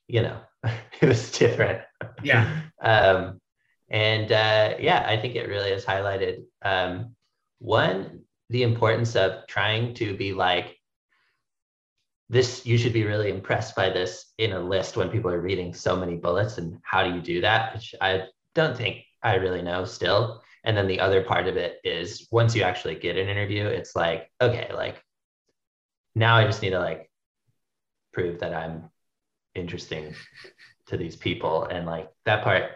[0.08, 1.82] you know, it was different.
[2.23, 2.62] Yeah.
[2.82, 3.41] um,
[3.89, 7.15] and uh, yeah, I think it really has highlighted um,
[7.60, 10.78] one, the importance of trying to be like,
[12.28, 15.74] this, you should be really impressed by this in a list when people are reading
[15.74, 16.58] so many bullets.
[16.58, 17.76] And how do you do that?
[17.76, 18.24] Which I
[18.56, 20.41] don't think I really know still.
[20.63, 23.95] And then the other part of it is once you actually get an interview, it's
[23.95, 25.04] like, okay, like
[26.15, 27.12] now I just need to like
[28.12, 28.89] prove that I'm
[29.54, 30.15] interesting
[30.88, 31.65] to these people.
[31.65, 32.71] And like that part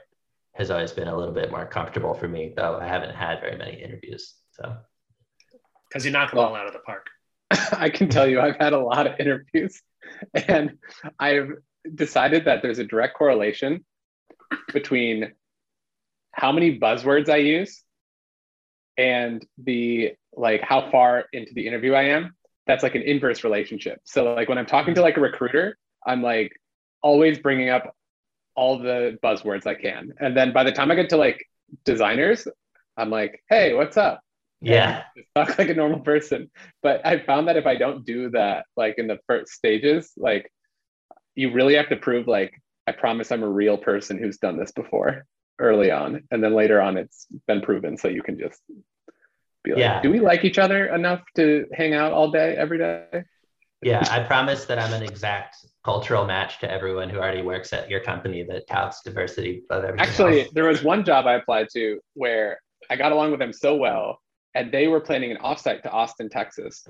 [0.60, 3.58] has always been a little bit more comfortable for me, though I haven't had very
[3.58, 4.36] many interviews.
[4.52, 4.76] So
[5.90, 7.08] because you knock them all out of the park.
[7.72, 9.82] I can tell you, I've had a lot of interviews,
[10.34, 10.78] and
[11.18, 11.50] I've
[11.96, 13.86] decided that there's a direct correlation
[14.74, 15.32] between
[16.34, 17.84] how many buzzwords I use
[18.98, 22.36] and the like how far into the interview I am.
[22.68, 24.02] That's like an inverse relationship.
[24.04, 26.52] So like when I'm talking to like a recruiter, I'm like
[27.02, 27.96] always bringing up
[28.60, 30.02] all the buzzwords I can.
[30.24, 31.40] And then by the time I get to like
[31.86, 32.40] designers,
[32.98, 34.18] I'm like, hey, what's up?
[34.62, 35.04] yeah,
[35.36, 36.42] talk like a normal person.
[36.84, 40.52] But I found that if I don't do that, like in the first stages, like
[41.36, 42.52] you really have to prove like
[42.86, 45.26] I promise I'm a real person who's done this before
[45.60, 47.98] early on, and then later on it's been proven.
[47.98, 48.60] So you can just
[49.64, 50.02] be like, Yeah.
[50.02, 53.24] do we like each other enough to hang out all day every day?
[53.82, 54.04] yeah.
[54.12, 55.56] I promise that I'm an exact
[55.90, 60.08] cultural match to everyone who already works at your company that touts diversity of everything.
[60.08, 60.52] Actually, else.
[60.54, 62.60] there was one job I applied to where
[62.92, 64.22] I got along with them so well,
[64.54, 66.88] and they were planning an offsite to Austin, Texas.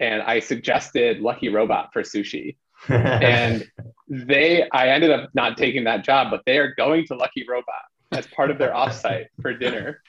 [0.00, 2.56] And I suggested Lucky Robot for sushi.
[2.88, 3.66] And
[4.08, 7.84] they, I ended up not taking that job, but they are going to Lucky Robot
[8.10, 10.02] as part of their offsite for dinner.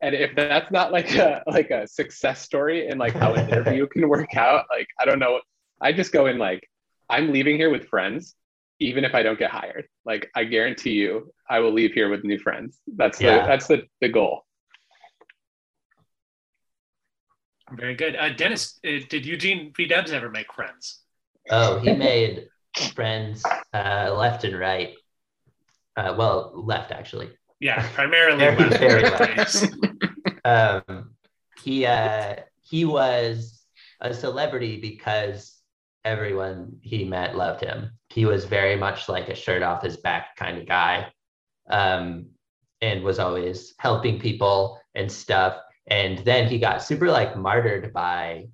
[0.00, 3.86] And if that's not like a like a success story and like how an interview
[3.86, 5.40] can work out, like I don't know.
[5.80, 6.62] I just go in like
[7.12, 8.34] I'm leaving here with friends,
[8.80, 9.86] even if I don't get hired.
[10.04, 12.78] Like I guarantee you, I will leave here with new friends.
[12.96, 14.46] That's the that's the, the goal.
[17.70, 18.16] Very good.
[18.16, 19.86] Uh, Dennis, uh, did Eugene V.
[19.86, 21.00] Debs ever make friends?
[21.50, 22.48] oh, he made
[22.94, 23.42] friends
[23.74, 24.94] uh, left and right.
[25.96, 27.30] Uh, well, left actually.
[27.60, 28.38] Yeah, primarily.
[28.38, 28.78] Very, left.
[28.80, 29.66] very left.
[30.44, 31.10] Um,
[31.62, 33.64] he uh, he was
[34.00, 35.61] a celebrity because
[36.04, 37.90] everyone he met loved him.
[38.08, 41.12] He was very much like a shirt off his back kind of guy,
[41.70, 42.26] um,
[42.80, 45.56] and was always helping people and stuff.
[45.86, 48.48] And then he got super like martyred by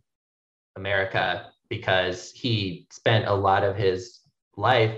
[0.77, 4.21] America because he spent a lot of his
[4.57, 4.95] life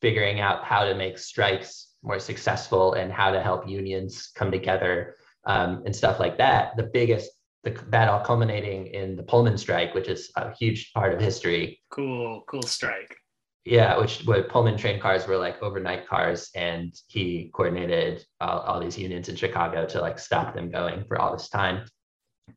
[0.00, 5.14] figuring out how to make strikes more successful and how to help unions come together
[5.46, 6.76] um, and stuff like that.
[6.76, 7.30] The biggest,
[7.64, 11.80] the, that all culminating in the Pullman strike, which is a huge part of history.
[11.90, 13.16] Cool, cool strike.
[13.64, 18.80] Yeah, which what Pullman train cars were like overnight cars, and he coordinated all, all
[18.80, 21.86] these unions in Chicago to like stop them going for all this time,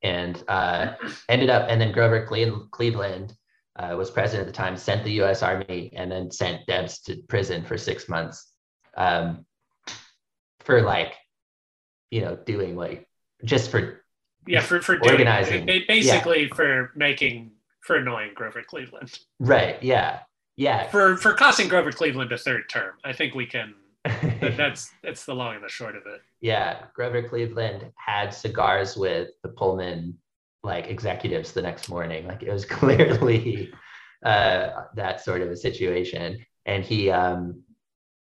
[0.03, 0.95] and uh,
[1.29, 1.67] ended up.
[1.69, 3.33] And then Grover Cle- Cleveland
[3.77, 5.41] uh, was president at the time, sent the U.S.
[5.41, 8.51] Army, and then sent Debs to prison for six months
[8.97, 9.45] um,
[10.59, 11.13] for like,
[12.11, 13.07] you know, doing like
[13.45, 14.03] just for
[14.47, 15.65] Yeah, for for doing Organizing.
[15.65, 20.19] ba- basically for making for annoying Grover Cleveland right, yeah,
[20.55, 20.87] yeah.
[20.89, 22.93] for for costing Grover Cleveland a third term.
[23.03, 23.73] I think we can.
[24.39, 26.21] That, that's that's the long and the short of it.
[26.39, 30.17] yeah, Grover Cleveland had cigars with the Pullman
[30.63, 32.25] like executives the next morning.
[32.27, 33.73] Like it was clearly
[34.23, 36.37] uh, that sort of a situation.
[36.65, 37.63] And he, um,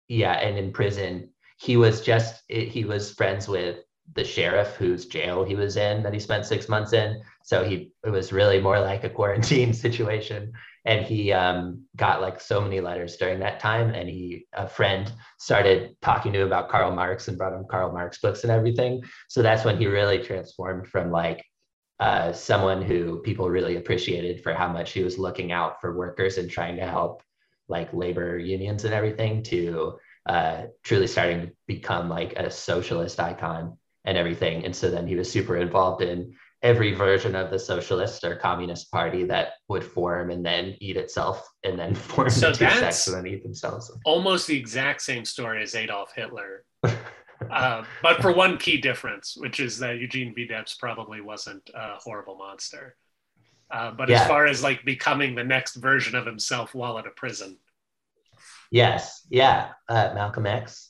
[0.08, 3.78] yeah, and in prison, he was just he was friends with
[4.16, 7.22] the sheriff whose jail he was in that he spent six months in.
[7.44, 10.54] So he it was really more like a quarantine situation.
[10.86, 13.92] And he um, got like so many letters during that time.
[13.92, 17.92] And he a friend started talking to him about Karl Marx and brought him Karl
[17.92, 19.04] Marx books and everything.
[19.30, 21.44] So that's when he really transformed from like
[22.00, 26.38] uh, someone who people really appreciated for how much he was looking out for workers
[26.38, 27.24] and trying to help
[27.70, 33.78] like labor unions and everything to uh, truly starting to become like a socialist icon
[34.06, 34.66] and everything.
[34.66, 38.90] And so then he was super involved in every version of the socialist or communist
[38.92, 42.80] party that would form and then eat itself and then form So the two that's-
[42.80, 43.92] sects and then eat themselves.
[44.06, 46.64] Almost the exact same story as Adolf Hitler.
[47.52, 50.48] Uh, but for one key difference, which is that Eugene V.
[50.48, 52.96] Debs probably wasn't a horrible monster.
[53.70, 57.10] Uh, but as far as like becoming the next version of himself while in a
[57.10, 57.58] prison,
[58.72, 59.70] yes, yeah.
[59.90, 60.90] Uh, Malcolm X,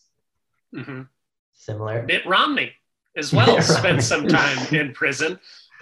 [0.75, 1.07] Mhm.
[1.53, 2.03] similar.
[2.03, 2.73] Mitt Romney
[3.15, 3.61] as well Romney.
[3.61, 5.39] spent some time in prison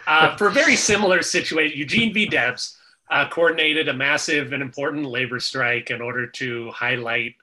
[0.08, 1.78] uh, for a very similar situation.
[1.78, 2.26] Eugene V.
[2.26, 2.78] Debs
[3.10, 7.36] uh, coordinated a massive and important labor strike in order to highlight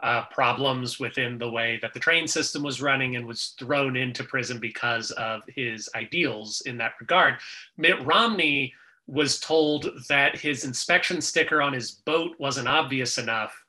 [0.00, 4.24] uh, problems within the way that the train system was running and was thrown into
[4.24, 7.36] prison because of his ideals in that regard.
[7.76, 8.74] Mitt Romney
[9.06, 13.64] was told that his inspection sticker on his boat wasn't obvious enough.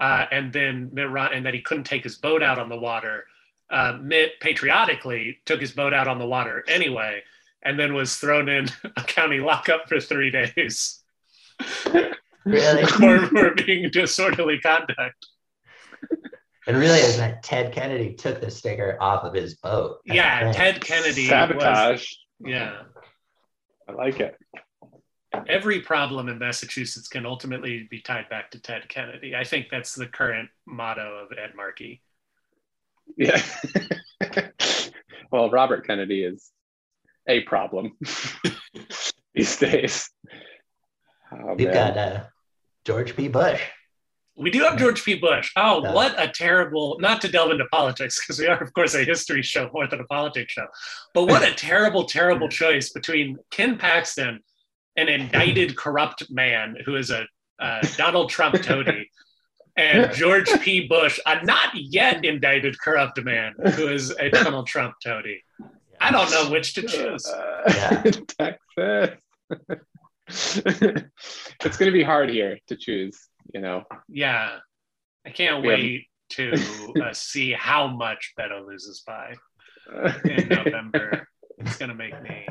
[0.00, 2.76] Uh, and then Mitt Rom- and that he couldn't take his boat out on the
[2.78, 3.26] water.
[3.70, 7.22] Uh, Mitt patriotically took his boat out on the water anyway,
[7.62, 11.02] and then was thrown in a county lockup for three days
[12.44, 12.86] Really?
[12.86, 15.26] for, for being disorderly conduct.
[16.66, 19.98] And really is that Ted Kennedy took the sticker off of his boat.
[20.04, 20.52] Yeah.
[20.52, 21.22] Ted Kennedy.
[21.22, 22.12] Was, Sabotage.
[22.40, 22.82] yeah,
[23.88, 24.36] I like it.
[25.48, 29.34] every problem in Massachusetts can ultimately be tied back to Ted Kennedy.
[29.34, 32.02] I think that's the current motto of Ed Markey.
[33.16, 33.40] Yeah.
[35.32, 36.50] well, Robert Kennedy is
[37.26, 37.96] a problem
[39.34, 40.10] these days.
[41.32, 41.74] Oh, We've man.
[41.94, 42.24] got uh,
[42.84, 43.28] George P.
[43.28, 43.60] Bush.
[44.36, 45.14] We do have George P.
[45.16, 45.50] Bush.
[45.56, 45.92] Oh, Yeah.
[45.92, 49.42] what a terrible, not to delve into politics, because we are, of course, a history
[49.42, 50.66] show more than a politics show.
[51.12, 54.38] But what a terrible, terrible choice between Ken Paxton,
[54.96, 57.26] an indicted corrupt man who is a
[57.58, 59.10] uh, Donald Trump toady,
[59.78, 60.86] and George P.
[60.86, 65.42] Bush, a not yet indicted corrupt man who is a Donald Trump toady.
[66.00, 67.26] I don't know which to choose.
[67.26, 68.02] Uh, Yeah.
[68.38, 69.18] Texas.
[71.64, 73.18] it's going to be hard here to choose,
[73.54, 73.84] you know.
[74.08, 74.58] Yeah,
[75.26, 76.52] I can't have- wait to
[77.02, 79.34] uh, see how much Beto loses by.
[80.24, 81.26] in November.
[81.56, 82.46] It's gonna make me.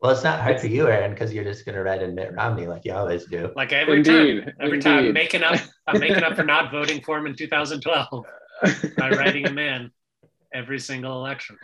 [0.00, 2.32] Well, it's not hard for you, Aaron, because you're just going to write in Mitt
[2.32, 3.50] Romney like you always do.
[3.56, 5.14] Like every Indeed, time, every time, indeed.
[5.14, 5.58] making up,
[5.88, 8.24] I'm making up for not voting for him in 2012
[8.96, 9.90] by writing him in
[10.54, 11.56] every single election.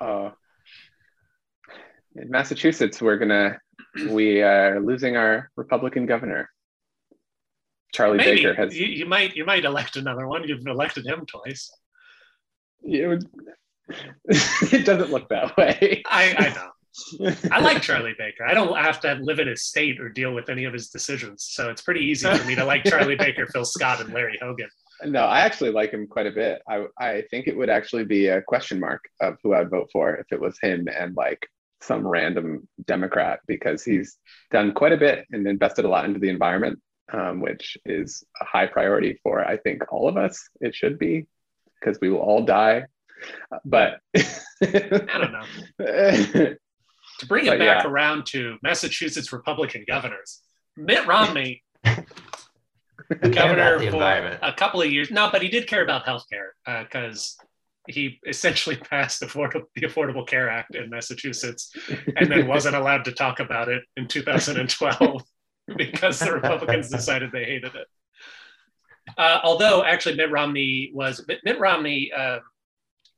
[0.00, 0.30] Uh,
[2.14, 3.58] in Massachusetts, we're gonna
[4.10, 6.48] we are losing our Republican governor.
[7.92, 8.74] Charlie Maybe Baker has.
[8.76, 10.48] you, you might you might elect another one.
[10.48, 11.70] You've elected him twice.
[12.82, 13.28] It, would-
[14.72, 16.02] it doesn't look that way.
[16.06, 16.70] I, I know.
[17.50, 18.44] I like Charlie Baker.
[18.44, 21.46] I don't have to live in his state or deal with any of his decisions,
[21.50, 24.68] so it's pretty easy for me to like Charlie Baker, Phil Scott, and Larry Hogan.
[25.04, 26.62] No, I actually like him quite a bit.
[26.68, 30.14] I I think it would actually be a question mark of who I'd vote for
[30.16, 31.46] if it was him and like
[31.82, 34.16] some random Democrat because he's
[34.50, 36.80] done quite a bit and invested a lot into the environment,
[37.12, 40.48] um, which is a high priority for I think all of us.
[40.60, 41.26] It should be
[41.78, 42.86] because we will all die.
[43.64, 46.54] But I don't know.
[47.20, 47.90] To bring it But back yeah.
[47.90, 50.42] around to Massachusetts Republican governors,
[50.76, 51.62] Mitt Romney
[53.08, 55.10] governor for a couple of years.
[55.10, 57.36] No, but he did care about healthcare because
[57.88, 61.72] he essentially passed the Affordable, the Affordable Care Act in Massachusetts
[62.16, 65.22] and then wasn't allowed to talk about it in 2012
[65.76, 67.86] because the Republicans decided they hated it.
[69.16, 72.40] Uh, although actually Mitt Romney was Mitt, Mitt Romney uh,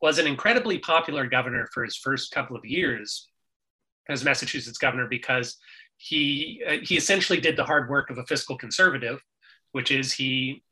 [0.02, 3.28] was an incredibly popular governor for his first couple of years
[4.08, 5.56] as Massachusetts governor because
[5.96, 9.22] he uh, he essentially did the hard work of a fiscal conservative,
[9.72, 10.62] which is he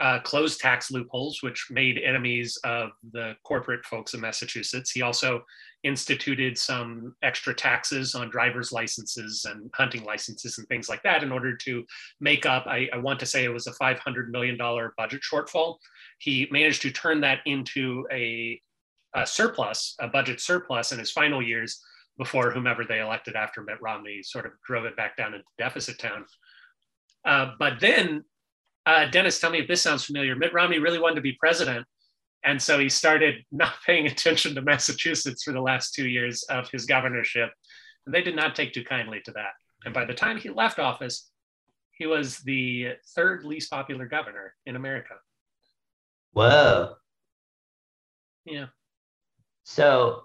[0.00, 4.90] uh, closed tax loopholes, which made enemies of the corporate folks in Massachusetts.
[4.90, 5.44] He also
[5.84, 11.30] instituted some extra taxes on driver's licenses and hunting licenses and things like that in
[11.30, 11.84] order to
[12.20, 14.56] make up, I, I want to say it was a $500 million
[14.96, 15.76] budget shortfall.
[16.18, 18.60] He managed to turn that into a,
[19.14, 21.82] a surplus, a budget surplus in his final years
[22.18, 25.98] before whomever they elected after Mitt Romney sort of drove it back down into deficit
[25.98, 26.24] town.
[27.24, 28.24] Uh, but then,
[28.86, 30.36] uh, Dennis, tell me if this sounds familiar.
[30.36, 31.86] Mitt Romney really wanted to be president.
[32.44, 36.68] And so he started not paying attention to Massachusetts for the last two years of
[36.70, 37.50] his governorship.
[38.06, 39.52] And they did not take too kindly to that.
[39.84, 41.30] And by the time he left office,
[41.92, 45.14] he was the third least popular governor in America.
[46.32, 46.94] Whoa.
[48.44, 48.66] Yeah.
[49.64, 50.24] So,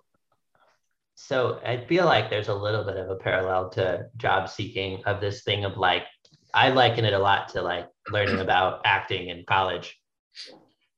[1.19, 5.19] so I feel like there's a little bit of a parallel to job seeking of
[5.19, 6.03] this thing of like,
[6.53, 9.99] I liken it a lot to like learning about acting in college,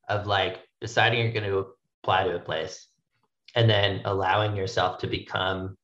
[0.10, 1.68] of like deciding you're going to
[2.04, 2.90] apply to a place
[3.56, 5.78] and then allowing yourself to become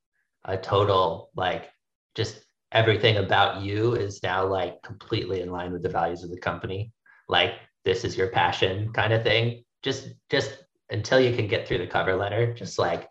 [0.44, 1.70] a total like
[2.14, 2.42] just
[2.74, 6.92] everything about you is now like completely in line with the values of the company.
[7.30, 7.54] Like
[7.86, 9.64] this is your passion kind of thing.
[9.82, 10.58] Just just
[10.90, 13.08] until you can get through the cover letter just like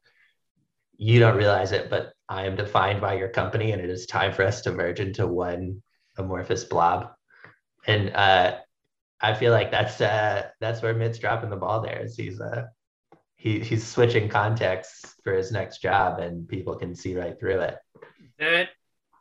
[0.96, 4.32] you don't realize it but i am defined by your company and it is time
[4.32, 5.82] for us to merge into one
[6.18, 7.10] amorphous blob
[7.86, 8.56] and uh
[9.20, 12.64] i feel like that's uh that's where mitt's dropping the ball there is he's uh
[13.36, 17.76] he, he's switching contexts for his next job and people can see right through it
[18.38, 18.68] That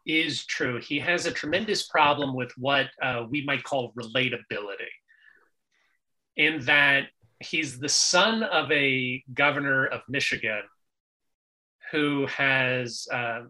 [0.05, 0.79] is true.
[0.81, 4.91] He has a tremendous problem with what uh, we might call relatability,
[6.35, 7.07] in that
[7.39, 10.63] he's the son of a governor of Michigan
[11.93, 13.43] who has uh,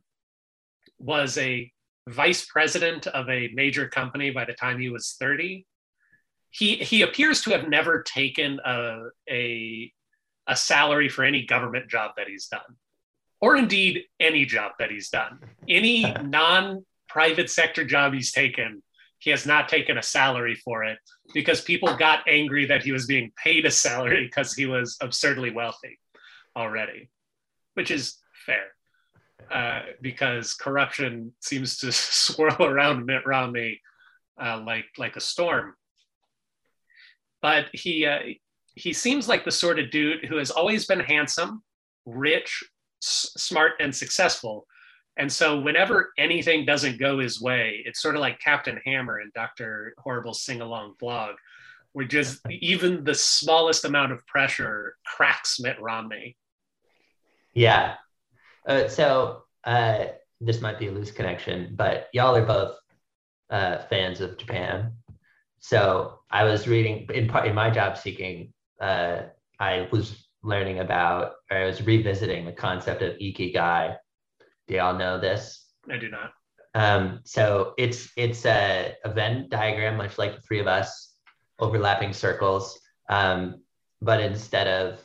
[1.00, 1.72] was a
[2.08, 5.66] vice president of a major company by the time he was 30
[6.52, 9.92] he he appears to have never taken a a,
[10.48, 12.78] a salary for any government job that he's done
[13.44, 15.38] or indeed any job that he's done.
[15.68, 18.82] Any non private sector job he's taken,
[19.20, 20.98] he has not taken a salary for it
[21.34, 25.52] because people got angry that he was being paid a salary because he was absurdly
[25.52, 26.00] wealthy
[26.56, 27.10] already,
[27.74, 28.16] which is
[28.46, 28.66] fair.
[29.52, 33.82] Uh, because corruption seems to swirl around Mitt Romney
[34.42, 35.76] uh, like like a storm.
[37.42, 38.20] But he uh,
[38.76, 41.64] he seems like the sort of dude who has always been handsome,
[42.06, 42.64] rich,
[43.00, 44.66] smart and successful.
[45.18, 49.32] And so whenever anything doesn't go his way, it's sort of like Captain Hammer and
[49.34, 49.94] Dr.
[50.00, 51.36] Horrible's sing along blog,
[51.92, 56.36] where just even the smallest amount of pressure cracks Mitt Romney.
[57.54, 57.96] Yeah.
[58.68, 60.06] Uh, so uh,
[60.40, 62.76] this might be a loose connection, but y'all are both
[63.50, 64.94] uh, fans of Japan.
[65.60, 68.54] So I was reading in part in my job seeking.
[68.82, 69.24] Uh,
[69.60, 73.96] I was learning about, or I was revisiting the concept of ikigai.
[74.68, 75.66] Do y'all know this?
[75.90, 76.34] I do not.
[76.76, 81.16] Um, so it's it's a, a Venn diagram, much like the three of us,
[81.60, 82.80] overlapping circles.
[83.10, 83.62] Um,
[84.02, 85.00] but instead of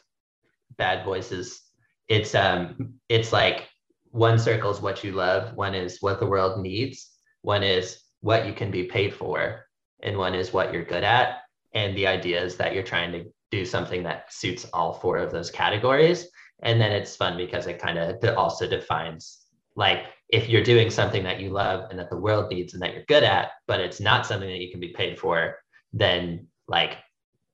[0.77, 1.68] bad voices,
[2.09, 3.69] it's um it's like
[4.11, 7.11] one circle is what you love, one is what the world needs,
[7.43, 9.67] one is what you can be paid for,
[10.03, 11.43] and one is what you're good at.
[11.75, 15.31] And the idea is that you're trying to do something that suits all four of
[15.31, 16.29] those categories.
[16.63, 19.47] And then it's fun because it kind of also defines
[19.77, 22.95] like if you're doing something that you love and that the world needs and that
[22.95, 25.57] you're good at, but it's not something that you can be paid for,
[25.93, 26.99] then like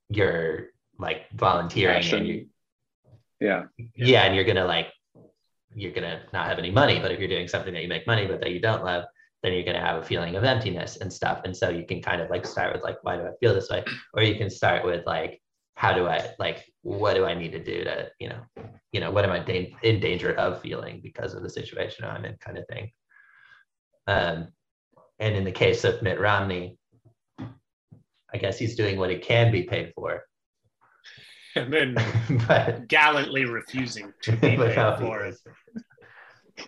[0.08, 2.18] you're like volunteering Passion.
[2.20, 2.46] and you,
[3.44, 3.64] Yeah.
[3.94, 4.88] yeah, and you're gonna like
[5.74, 6.98] you're gonna not have any money.
[6.98, 9.04] But if you're doing something that you make money but that you don't love,
[9.42, 11.42] then you're gonna have a feeling of emptiness and stuff.
[11.44, 13.68] And so you can kind of like start with like, why do I feel this
[13.68, 13.84] way?
[14.14, 15.42] Or you can start with like,
[15.76, 18.40] how do I like what do I need to do to, you know,
[18.92, 22.24] you know, what am I da- in danger of feeling because of the situation I'm
[22.24, 22.92] in, kind of thing.
[24.06, 24.48] Um,
[25.18, 26.78] and in the case of Mitt Romney,
[27.38, 30.22] I guess he's doing what he can be paid for,
[31.56, 31.96] And then
[32.48, 35.36] but gallantly refusing to be paid without for it.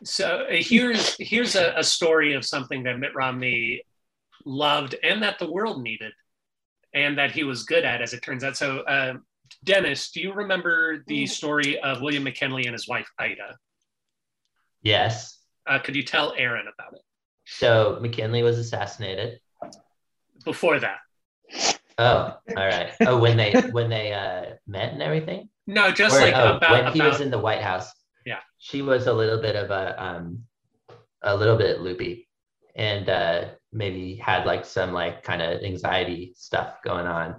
[0.05, 3.83] So uh, here's here's a, a story of something that Mitt Romney
[4.45, 6.13] loved and that the world needed,
[6.95, 8.57] and that he was good at, as it turns out.
[8.57, 9.15] So, uh,
[9.65, 13.57] Dennis, do you remember the story of William McKinley and his wife Ida?
[14.83, 15.41] yes.
[15.67, 17.01] Uh, could you tell Aaron about it?
[17.47, 19.41] So McKinley was assassinated.
[20.45, 20.99] Before that,
[21.99, 22.93] Oh, all right.
[23.03, 25.49] Oh, when they when they uh, met and everything.
[25.67, 27.91] no, just Or, like oh, about when he was in the White House.
[28.25, 28.41] Yeah.
[28.59, 30.45] She was a little bit of a um,
[31.23, 32.29] a little bit loopy,
[32.75, 37.37] and uh, maybe had like some like kind of anxiety stuff going on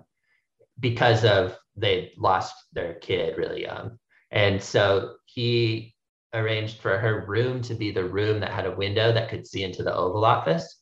[0.80, 4.00] because of they lost their kid really young,
[4.32, 5.94] and so he
[6.34, 9.64] arranged for her room to be the room that had a window that could see
[9.64, 10.82] into the Oval Office,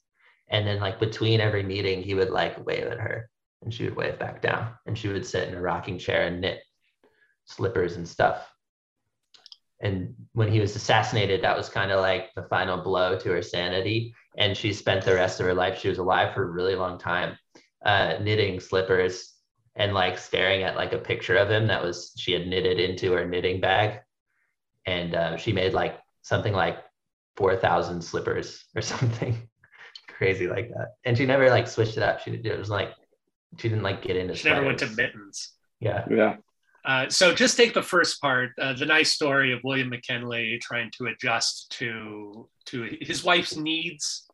[0.49, 3.30] and then like between every meeting he would like wave at her
[3.66, 6.39] and she would wave back down and she would sit in a rocking chair and
[6.39, 6.61] knit
[7.45, 8.49] slippers and stuff.
[9.82, 13.41] And when he was assassinated that was kind of like the final blow to her
[13.41, 16.76] sanity and she spent the rest of her life she was alive for a really
[16.76, 17.38] long time
[17.86, 19.34] uh, knitting slippers
[19.76, 23.11] and like staring at like a picture of him that was she had knitted into
[23.13, 23.99] her knitting bag.
[24.86, 26.80] And uh, she made like something like
[27.36, 29.49] 4000 slippers or something
[30.07, 30.93] crazy like that.
[31.03, 32.22] And she never like switched it up.
[32.22, 32.93] She did it was like
[33.58, 35.54] she didn't like get into she never went to mittens.
[35.80, 36.38] yeah Yeah.
[36.86, 40.91] Uh, so just take the first part, uh, the nice story of William McKinley trying
[40.98, 44.28] to adjust to to his wife's needs.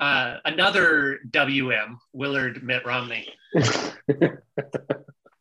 [0.00, 3.28] Uh, another WM, Willard Mitt Romney,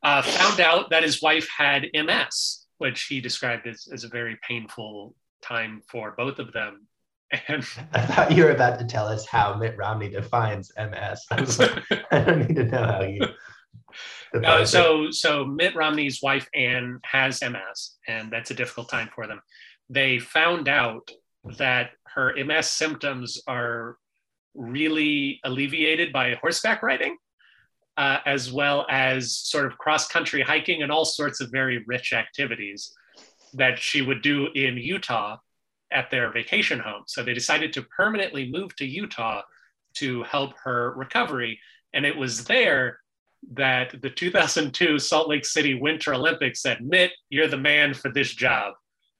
[0.04, 4.38] uh, found out that his wife had MS, which he described as, as a very
[4.48, 6.88] painful time for both of them.
[7.48, 11.26] And I thought you were about to tell us how Mitt Romney defines MS.
[11.30, 13.22] I, was like, I don't need to know how you.
[14.44, 19.28] Uh, so so Mitt Romney's wife Anne has MS, and that's a difficult time for
[19.28, 19.42] them.
[19.90, 21.10] They found out
[21.58, 23.98] that her MS symptoms are
[24.54, 27.18] really alleviated by horseback riding,
[27.96, 32.14] uh, as well as sort of cross country hiking and all sorts of very rich
[32.14, 32.94] activities
[33.54, 35.38] that she would do in Utah
[35.92, 37.04] at their vacation home.
[37.08, 39.42] So they decided to permanently move to Utah
[39.96, 41.60] to help her recovery,
[41.94, 43.00] and it was there
[43.54, 48.34] that the 2002 Salt Lake City Winter Olympics said, Mitt, you're the man for this
[48.34, 48.74] job.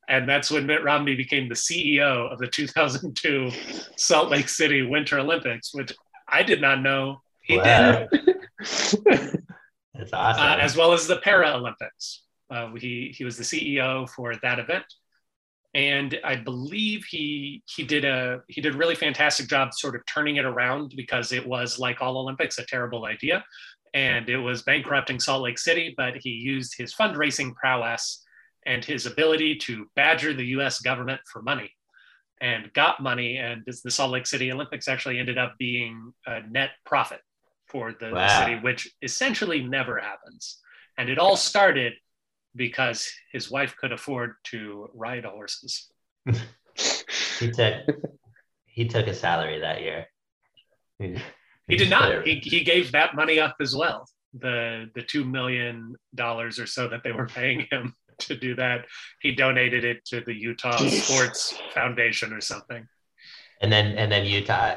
[0.10, 3.52] And that's when Mitt Romney became the CEO of the 2002
[3.98, 5.92] Salt Lake City Winter Olympics, which
[6.28, 8.08] I did not know he Wow.
[8.12, 8.22] did,
[9.94, 10.44] That's awesome.
[10.44, 12.20] uh, as well as the Paralympics.
[12.50, 14.86] Uh, he, he was the CEO for that event.
[15.78, 20.02] And I believe he he did a he did a really fantastic job sort of
[20.08, 23.46] turning it around because it was like all Olympics a terrible idea
[23.94, 28.26] and it was bankrupting Salt Lake City, but he used his fundraising prowess
[28.66, 31.72] and his ability to badger the US government for money
[32.42, 33.38] and got money.
[33.38, 37.22] And the Salt Lake City Olympics actually ended up being a net profit
[37.68, 38.28] for the, Wow.
[38.28, 40.60] city, which essentially never happens.
[40.98, 41.94] And it all started
[42.58, 45.88] because his wife could afford to ride horses.
[47.40, 47.74] he took
[48.66, 50.08] he took a salary that year.
[51.00, 51.18] He,
[51.68, 52.12] He did not.
[52.12, 54.08] just- He, he gave that money up as well.
[54.34, 58.86] The the two million dollars or so that they were paying him to do that,
[59.22, 62.86] he donated it to the Utah Sports Foundation or something.
[63.62, 64.76] and then and then Utah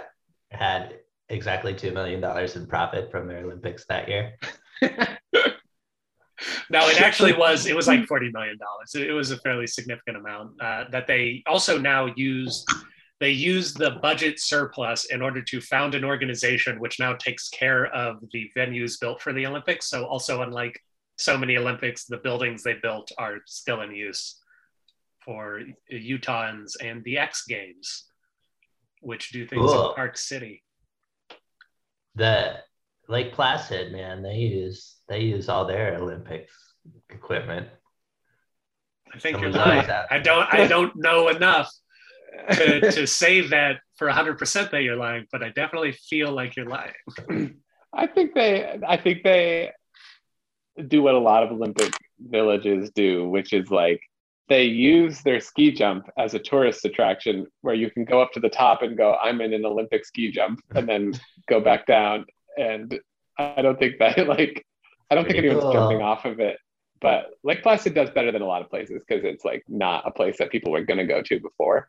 [0.51, 4.37] had exactly two million dollars in profit from their Olympics that year.
[6.71, 7.67] No, it actually was.
[7.67, 8.95] It was like forty million dollars.
[8.95, 12.65] It, was a fairly significant amount uh, that they also now use.
[13.21, 17.87] They use the budget surplus in order to found an organization which now takes care
[17.95, 19.91] of the venues built for the Olympics.
[19.91, 20.81] So also, unlike
[21.17, 24.41] so many Olympics, the buildings they built are still in use
[25.23, 25.61] for
[25.93, 28.07] Utahns and the X Games,
[29.03, 29.91] which do things Cool.
[29.91, 30.63] in Park City.
[32.15, 32.61] The
[33.11, 36.53] Lake Placid, man, they use they use all their Olympics
[37.11, 37.67] equipment.
[39.13, 40.07] I think you're Someone's always lying.
[40.11, 40.55] I don't.
[40.55, 41.69] I don't know enough
[42.53, 46.67] to, to say that for 100% that you're lying, but I definitely feel like you're
[46.67, 46.95] lying.
[47.93, 49.73] I think they I think they
[50.87, 54.01] do what a lot of Olympic villages do, which is like
[54.49, 58.41] they use their ski jump as a tourist attraction where you can go up to
[58.41, 61.13] the top and go, I'm in an Olympic ski jump, and then
[61.49, 62.27] go back down.
[62.57, 62.99] And
[63.39, 64.67] I don't think that like
[65.11, 65.73] I don't think anyone's cool.
[65.73, 66.59] jumping off of it.
[67.01, 70.11] But Lake Placid does better than a lot of places because it's like not a
[70.11, 71.89] place that people were gonna go to before.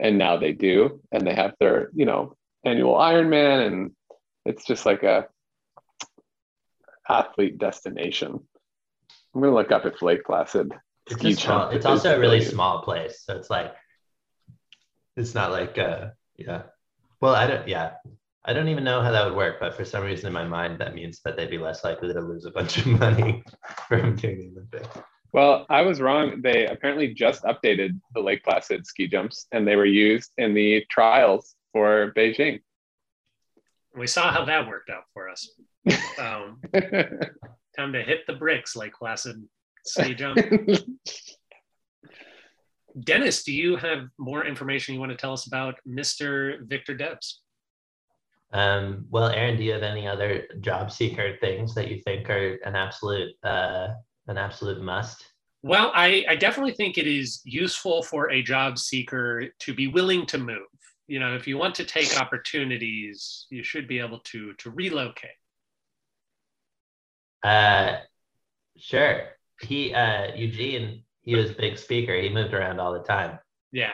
[0.00, 3.90] And now they do, and they have their, you know, annual Ironman and
[4.44, 5.26] it's just like a
[7.08, 8.40] athlete destination.
[9.34, 10.72] I'm gonna look up if Lake Placid.
[11.06, 13.74] It's, a small, it's also a really really- small place, so it's like
[15.16, 16.62] it's not like uh yeah.
[17.20, 17.94] Well, I don't yeah.
[18.44, 20.78] I don't even know how that would work, but for some reason in my mind
[20.80, 23.44] that means that they'd be less likely to lose a bunch of money
[23.88, 24.98] from doing the Olympics.
[25.32, 26.42] Well, I was wrong.
[26.42, 30.84] They apparently just updated the Lake Placid ski jumps, and they were used in the
[30.90, 32.60] trials for Beijing.
[33.96, 35.48] We saw how that worked out for us.
[36.18, 36.60] Um,
[37.76, 39.42] time to hit the bricks, Lake Placid
[39.84, 40.38] ski jump.
[43.00, 46.66] Dennis, do you have more information you want to tell us about Mr.
[46.66, 47.41] Victor Debs?
[48.52, 52.58] Um, well, Aaron, do you have any other job seeker things that you think are
[52.64, 53.88] an absolute uh,
[54.28, 55.24] an absolute must?
[55.62, 60.26] Well, I, I definitely think it is useful for a job seeker to be willing
[60.26, 60.66] to move.
[61.06, 65.30] You know, if you want to take opportunities, you should be able to to relocate.
[67.42, 67.96] Uh,
[68.76, 69.28] sure.
[69.60, 72.14] He uh, Eugene, he was a big speaker.
[72.14, 73.38] He moved around all the time.
[73.70, 73.92] Yeah.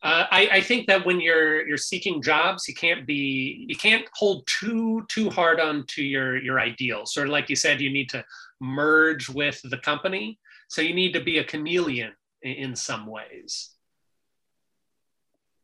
[0.00, 4.04] Uh, I, I think that when you're you're seeking jobs, you can't be you can't
[4.14, 7.12] hold too too hard on to your your ideals.
[7.12, 8.24] Sort of like you said, you need to
[8.60, 10.38] merge with the company,
[10.68, 13.70] so you need to be a chameleon in, in some ways.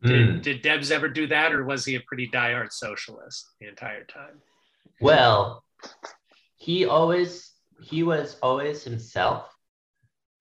[0.03, 0.43] Did, Mm.
[0.43, 4.43] did Debs ever do that, or was he a pretty diehard socialist the entire time?
[5.01, 5.65] Well,
[6.57, 9.49] he always he was always himself.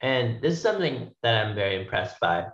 [0.01, 2.47] And this is something that I'm very impressed by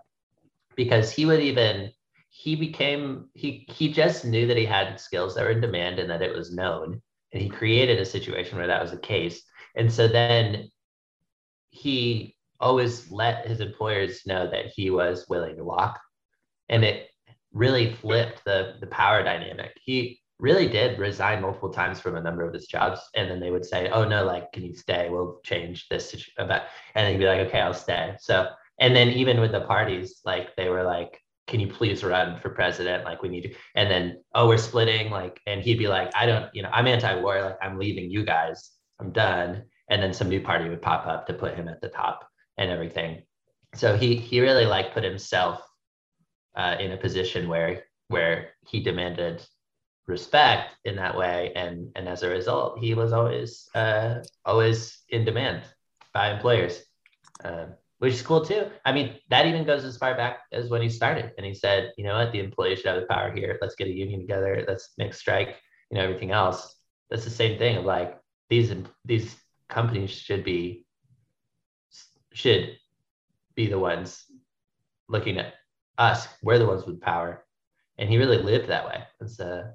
[0.79, 1.91] because he would even
[2.29, 6.09] he became he he just knew that he had skills that were in demand and
[6.09, 7.01] that it was known
[7.33, 9.43] and he created a situation where that was the case.
[9.75, 10.69] And so then
[11.69, 15.99] he always let his employers know that he was willing to walk.
[16.69, 17.09] And it
[17.51, 19.77] really flipped the, the power dynamic.
[19.83, 23.01] He really did resign multiple times from a number of his jobs.
[23.15, 25.09] And then they would say, oh, no, like, can you stay?
[25.09, 26.15] We'll change this.
[26.37, 26.63] About,
[26.95, 28.15] and then he'd be like, okay, I'll stay.
[28.17, 28.47] So,
[28.79, 32.49] and then even with the parties, like, they were like, can you please run for
[32.49, 33.03] president?
[33.05, 33.53] Like, we need to.
[33.75, 35.09] And then, oh, we're splitting.
[35.09, 37.41] Like, and he'd be like, I don't, you know, I'm anti war.
[37.41, 38.71] Like, I'm leaving you guys.
[38.99, 39.63] I'm done.
[39.89, 42.27] And then some new party would pop up to put him at the top
[42.57, 43.23] and everything.
[43.75, 45.61] So he he really like put himself
[46.55, 49.45] uh, in a position where where he demanded
[50.07, 55.23] respect in that way, and and as a result, he was always uh, always in
[55.23, 55.63] demand
[56.13, 56.81] by employers,
[57.43, 57.67] uh,
[57.99, 58.69] which is cool too.
[58.85, 61.93] I mean, that even goes as far back as when he started, and he said,
[61.97, 63.57] you know what, the employees should have the power here.
[63.61, 64.65] Let's get a union together.
[64.67, 65.55] Let's make strike.
[65.91, 66.75] You know, everything else.
[67.09, 68.17] That's the same thing of like
[68.49, 68.73] these
[69.05, 69.35] these
[69.67, 70.85] companies should be
[72.33, 72.77] should
[73.55, 74.25] be the ones
[75.07, 75.55] looking at
[75.97, 76.27] us.
[76.41, 77.43] We're the ones with power.
[77.97, 79.03] And he really lived that way.
[79.19, 79.71] It's uh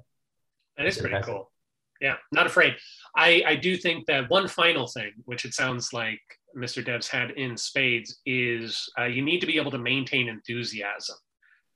[0.77, 1.51] that is pretty cool.
[2.01, 2.75] Yeah, not afraid.
[3.15, 6.19] I, I do think that one final thing, which it sounds like
[6.55, 6.83] Mr.
[6.83, 11.17] Debs had in spades, is uh, you need to be able to maintain enthusiasm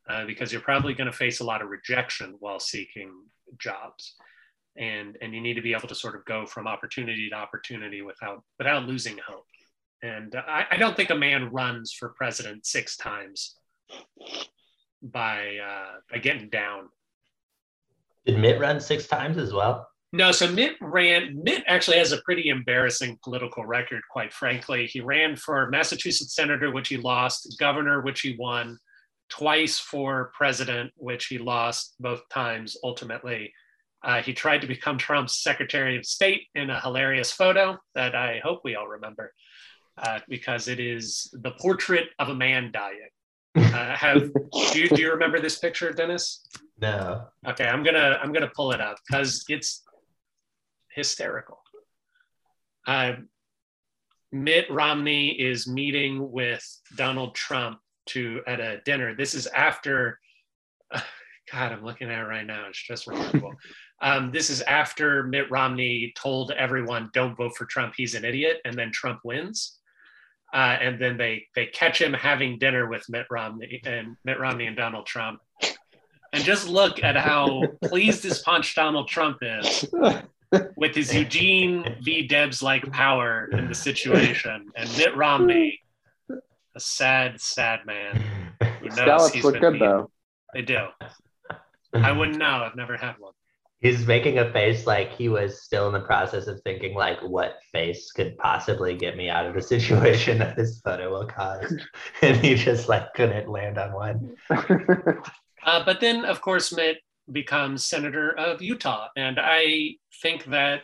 [0.10, 3.12] uh, because you're probably going to face a lot of rejection while seeking
[3.58, 4.16] jobs.
[4.78, 8.02] And, and you need to be able to sort of go from opportunity to opportunity
[8.02, 9.46] without without losing hope.
[10.02, 13.56] And I, I don't think a man runs for president six times
[15.02, 16.90] by uh, by getting down.
[18.26, 19.88] Did Mitt run six times as well?
[20.12, 21.42] No, so Mitt ran.
[21.44, 24.88] Mitt actually has a pretty embarrassing political record, quite frankly.
[24.88, 28.80] He ran for Massachusetts senator, which he lost, governor, which he won,
[29.30, 33.54] twice for president, which he lost both times ultimately.
[34.04, 38.40] Uh, he tried to become Trump's Secretary of State in a hilarious photo that I
[38.44, 39.34] hope we all remember
[39.98, 43.10] uh, because it is the portrait of a man dying.
[43.56, 44.32] Uh, have
[44.72, 46.48] do you, do you remember this picture, Dennis?
[46.80, 47.26] No.
[47.46, 49.84] Okay, I'm gonna I'm gonna pull it up because it's
[50.94, 51.60] hysterical.
[52.88, 53.14] Uh,
[54.32, 56.64] Mitt Romney is meeting with
[56.96, 59.16] Donald Trump to at a dinner.
[59.16, 60.20] This is after.
[61.52, 62.68] God, I'm looking at it right now.
[62.70, 63.54] It's just remarkable.
[64.02, 67.96] Um, this is after Mitt Romney told everyone, "Don't vote for Trump.
[67.98, 69.80] He's an idiot," and then Trump wins
[70.54, 74.66] uh, and then they they catch him having dinner with Mitt Romney and Mitt Romney
[74.66, 75.42] and Donald Trump,
[76.34, 79.86] and just look at how pleased as punch Donald Trump is
[80.76, 82.28] with his Eugene v.
[82.28, 85.80] Debs like power in the situation, and Mitt Romney,
[86.30, 89.88] a sad, sad man who knows Scallops look good beaten.
[89.88, 90.12] though.
[90.54, 90.88] They do.
[91.94, 92.64] I wouldn't know.
[92.66, 93.34] I've never had one
[93.80, 97.60] he's making a face like he was still in the process of thinking like what
[97.72, 101.74] face could possibly get me out of the situation that this photo will cause
[102.22, 104.36] and he just like couldn't land on one
[105.66, 106.98] uh, but then of course mitt
[107.32, 110.82] becomes senator of utah and i think that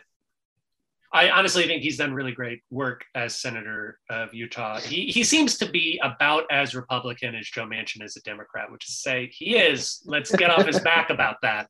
[1.12, 4.80] I honestly think he's done really great work as senator of Utah.
[4.80, 8.86] He, he seems to be about as Republican as Joe Manchin is a Democrat, which
[8.88, 10.02] is to say he is.
[10.04, 11.68] Let's get off his back about that.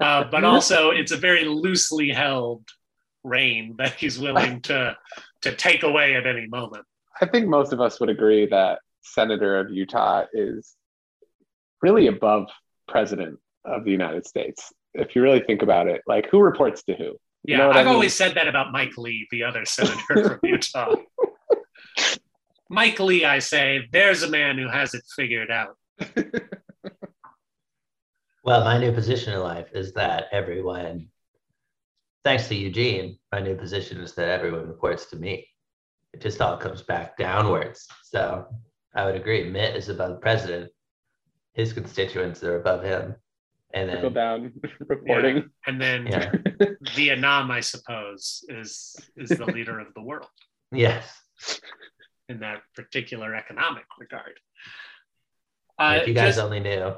[0.00, 2.64] Uh, but also, it's a very loosely held
[3.22, 4.96] reign that he's willing to
[5.42, 6.84] to take away at any moment.
[7.20, 10.74] I think most of us would agree that Senator of Utah is
[11.82, 12.48] really above
[12.88, 14.72] President of the United States.
[14.94, 17.16] If you really think about it, like who reports to who?
[17.44, 17.94] You yeah, I've I mean?
[17.94, 20.96] always said that about Mike Lee, the other senator from Utah.
[22.68, 25.76] Mike Lee, I say, there's a man who has it figured out.
[28.42, 31.08] Well, my new position in life is that everyone,
[32.24, 35.46] thanks to Eugene, my new position is that everyone reports to me.
[36.14, 37.86] It just all comes back downwards.
[38.02, 38.46] So
[38.94, 39.48] I would agree.
[39.50, 40.72] Mitt is above the president.
[41.52, 43.14] His constituents are above him.
[43.72, 45.36] And then go down reporting.
[45.36, 45.42] Yeah.
[45.66, 46.32] And then yeah.
[46.94, 50.28] Vietnam, I suppose, is is the leader of the world.
[50.72, 51.22] Yes.
[52.28, 54.38] In that particular economic regard.
[55.78, 56.94] Uh, if you guys just, only knew.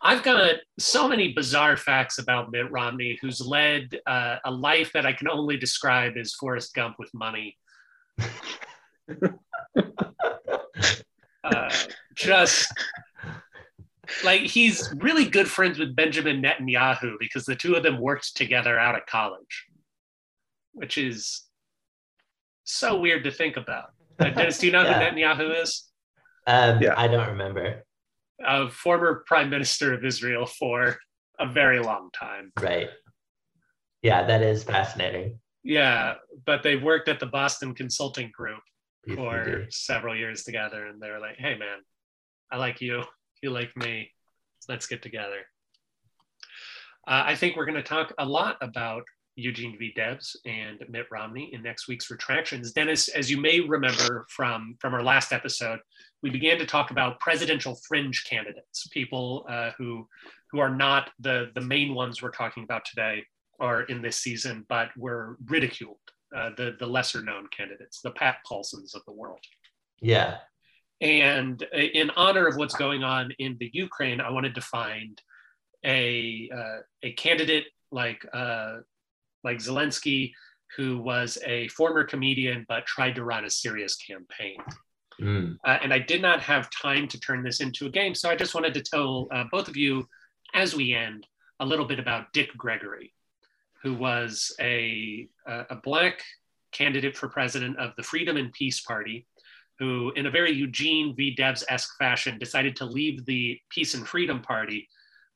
[0.00, 5.04] I've got so many bizarre facts about Mitt Romney, who's led uh, a life that
[5.04, 7.56] I can only describe as Forrest Gump with money.
[11.42, 11.70] uh,
[12.14, 12.72] just
[14.24, 18.78] like he's really good friends with Benjamin Netanyahu because the two of them worked together
[18.78, 19.66] out of college,
[20.72, 21.42] which is
[22.64, 23.90] so weird to think about.
[24.18, 25.10] Uh, Dennis, do you know yeah.
[25.10, 25.84] who Netanyahu is?
[26.46, 26.94] Um, yeah.
[26.96, 27.84] I don't remember
[28.44, 30.96] a former prime minister of Israel for
[31.38, 32.52] a very long time.
[32.60, 32.88] Right.
[34.02, 35.38] Yeah, that is fascinating.
[35.62, 38.60] Yeah, but they've worked at the Boston Consulting Group.
[39.14, 41.78] for several years together, and they're like, "Hey, man,
[42.50, 43.04] I like you.
[43.46, 44.10] You like me.
[44.68, 45.46] Let's get together."
[47.06, 49.04] Uh, I think we're going to talk a lot about
[49.36, 49.92] Eugene V.
[49.94, 52.72] Debs and Mitt Romney in next week's retractions.
[52.72, 55.78] Dennis, as you may remember from, from our last episode,
[56.24, 60.08] we began to talk about presidential fringe candidates, people uh, who,
[60.50, 63.22] who are not the, the main ones we're talking about today
[63.60, 65.98] or in this season, but were ridiculed,
[66.36, 69.38] uh, the, the lesser known candidates, the Pat Paulsons of the world.
[70.00, 70.38] Yeah.
[71.00, 75.20] And uh, in honor of what's going on in the Ukraine, I wanted to find
[75.84, 78.78] a, uh, a candidate like uh,
[79.44, 80.32] like Zelensky,
[80.76, 84.56] who was a former comedian but tried to run a serious campaign.
[85.20, 85.56] Mm.
[85.64, 88.36] Uh, and I did not have time to turn this into a game, so I
[88.36, 90.06] just wanted to tell uh, both of you
[90.54, 91.26] as we end
[91.60, 93.14] a little bit about Dick Gregory,
[93.82, 96.22] who was a, a black
[96.72, 99.26] candidate for president of the Freedom and Peace Party,
[99.78, 101.34] who, in a very Eugene V.
[101.34, 104.88] Debs esque fashion, decided to leave the Peace and Freedom Party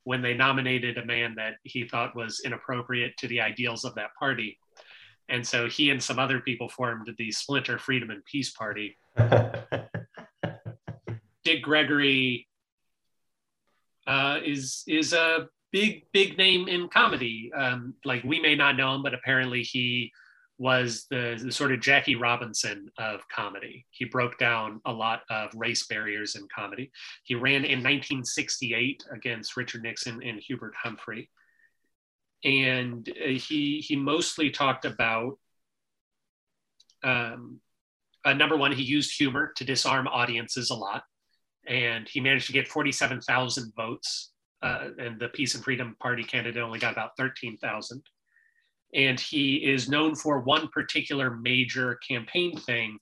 [0.05, 4.15] when they nominated a man that he thought was inappropriate to the ideals of that
[4.19, 4.59] party.
[5.29, 8.97] And so he and some other people formed the Splinter Freedom and Peace Party.
[11.45, 12.49] Dick Gregory
[14.07, 17.53] uh, is is a big big name in comedy.
[17.57, 20.13] Um, like we may not know him, but apparently he
[20.61, 23.87] was the, the, sort of Jackie Robinson of comedy.
[23.89, 26.93] He broke down a lot of race barriers in comedy.
[27.25, 31.31] He ran in 1968 against Richard Nixon and Hubert Humphrey.
[32.45, 35.39] And uh, he, he mostly talked about
[37.03, 37.61] um,
[38.27, 41.05] uh, number one, he used humor to disarm audiences a lot.
[41.67, 44.33] And he managed to get 47,000 votes.
[44.61, 48.03] Uh, and the Peace and Freedom Party candidate only got about 13,000
[48.95, 52.99] and he is known for one particular major campaign thing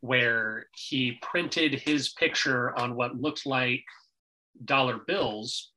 [0.00, 3.84] where he printed his picture on what looked like
[4.64, 5.70] dollar bills,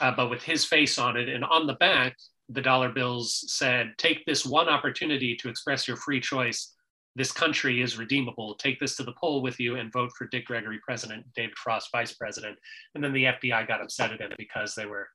[0.00, 1.28] uh, but with his face on it.
[1.28, 2.16] And on the back,
[2.48, 6.74] the dollar bills said, Take this one opportunity to express your free choice.
[7.16, 8.54] This country is redeemable.
[8.54, 11.88] Take this to the poll with you and vote for Dick Gregory president, David Frost
[11.90, 12.56] vice president.
[12.94, 15.08] And then the FBI got upset at him because they were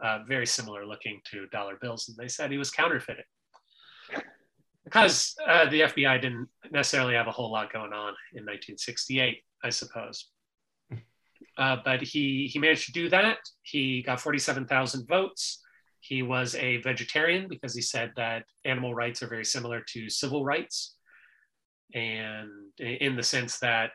[0.00, 3.24] uh, very similar looking to dollar bills, and they said he was counterfeiting.
[4.84, 9.70] Because uh, the FBI didn't necessarily have a whole lot going on in 1968, I
[9.70, 10.28] suppose.
[11.58, 13.36] Uh, but he, he managed to do that.
[13.60, 15.62] He got 47,000 votes.
[16.00, 20.46] He was a vegetarian because he said that animal rights are very similar to civil
[20.46, 20.96] rights.
[21.92, 23.90] And in the sense that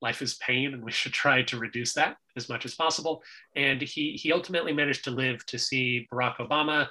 [0.00, 3.22] life is pain and we should try to reduce that as much as possible.
[3.56, 6.88] And he, he ultimately managed to live to see Barack Obama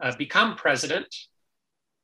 [0.00, 1.14] uh, become president.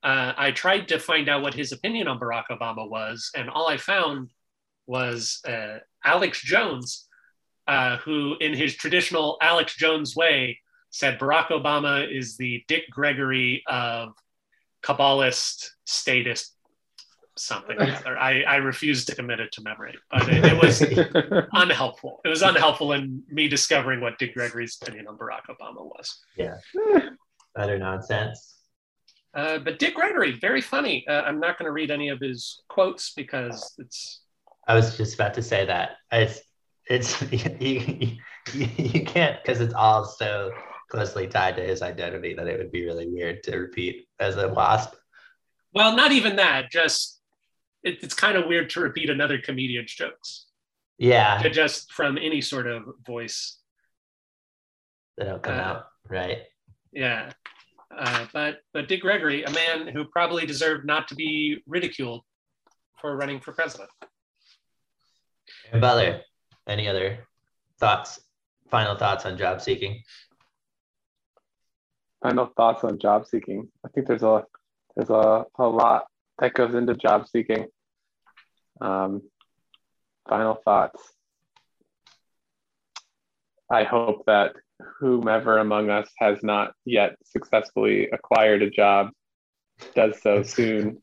[0.03, 3.68] Uh, I tried to find out what his opinion on Barack Obama was, and all
[3.68, 4.31] I found
[4.87, 7.07] was uh, Alex Jones,
[7.66, 10.61] uh, who, in his traditional Alex Jones way,
[10.91, 14.12] said Barack Obama is the Dick Gregory of
[14.83, 16.56] Kabbalist statist
[17.39, 20.82] something I, I refuse to commit it to memory, but it, it was
[21.53, 22.20] unhelpful.
[22.24, 26.18] It was unhelpful in me discovering what Dick Gregory's opinion on Barack Obama was.
[26.37, 26.57] Yeah,
[27.57, 28.55] utter nonsense.
[29.34, 31.07] Uh, but Dick Gregory, very funny.
[31.07, 34.22] Uh, I'm not going to read any of his quotes because it's.
[34.66, 36.41] I was just about to say that it's
[36.89, 38.16] it's you,
[38.55, 40.51] you, you can't because it's all so
[40.89, 44.49] closely tied to his identity that it would be really weird to repeat as a
[44.49, 44.95] wasp.
[45.74, 46.70] Well, not even that.
[46.70, 47.16] Just
[47.87, 50.47] it, it's kind of weird to repeat another comedian's jokes.
[50.99, 51.41] Yeah.
[51.43, 53.59] To just from any sort of voice.
[55.16, 56.39] They don't come uh, out, right?
[56.93, 57.30] Yeah.
[57.97, 62.22] Uh, but but Dick Gregory, a man who probably deserved not to be ridiculed
[63.01, 63.89] for running for president.
[65.72, 66.20] And Butler,
[66.66, 67.26] any other
[67.78, 68.20] thoughts?
[68.70, 70.03] Final thoughts on job seeking?
[72.22, 73.68] Final thoughts on job seeking.
[73.84, 74.45] I think there's a
[74.97, 76.07] there's a, a lot
[76.41, 77.66] that goes into job seeking.
[78.81, 79.22] Um,
[80.29, 81.03] final thoughts.
[83.70, 84.55] I hope that
[85.01, 89.11] whomever among us has not yet successfully acquired a job
[89.95, 91.03] does so soon.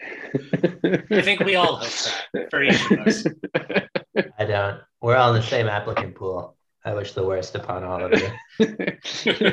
[0.00, 3.26] I think we all hope that for each of us.
[4.38, 4.80] I don't.
[5.00, 6.56] We're all in the same applicant pool.
[6.84, 8.28] I wish the worst upon all of you.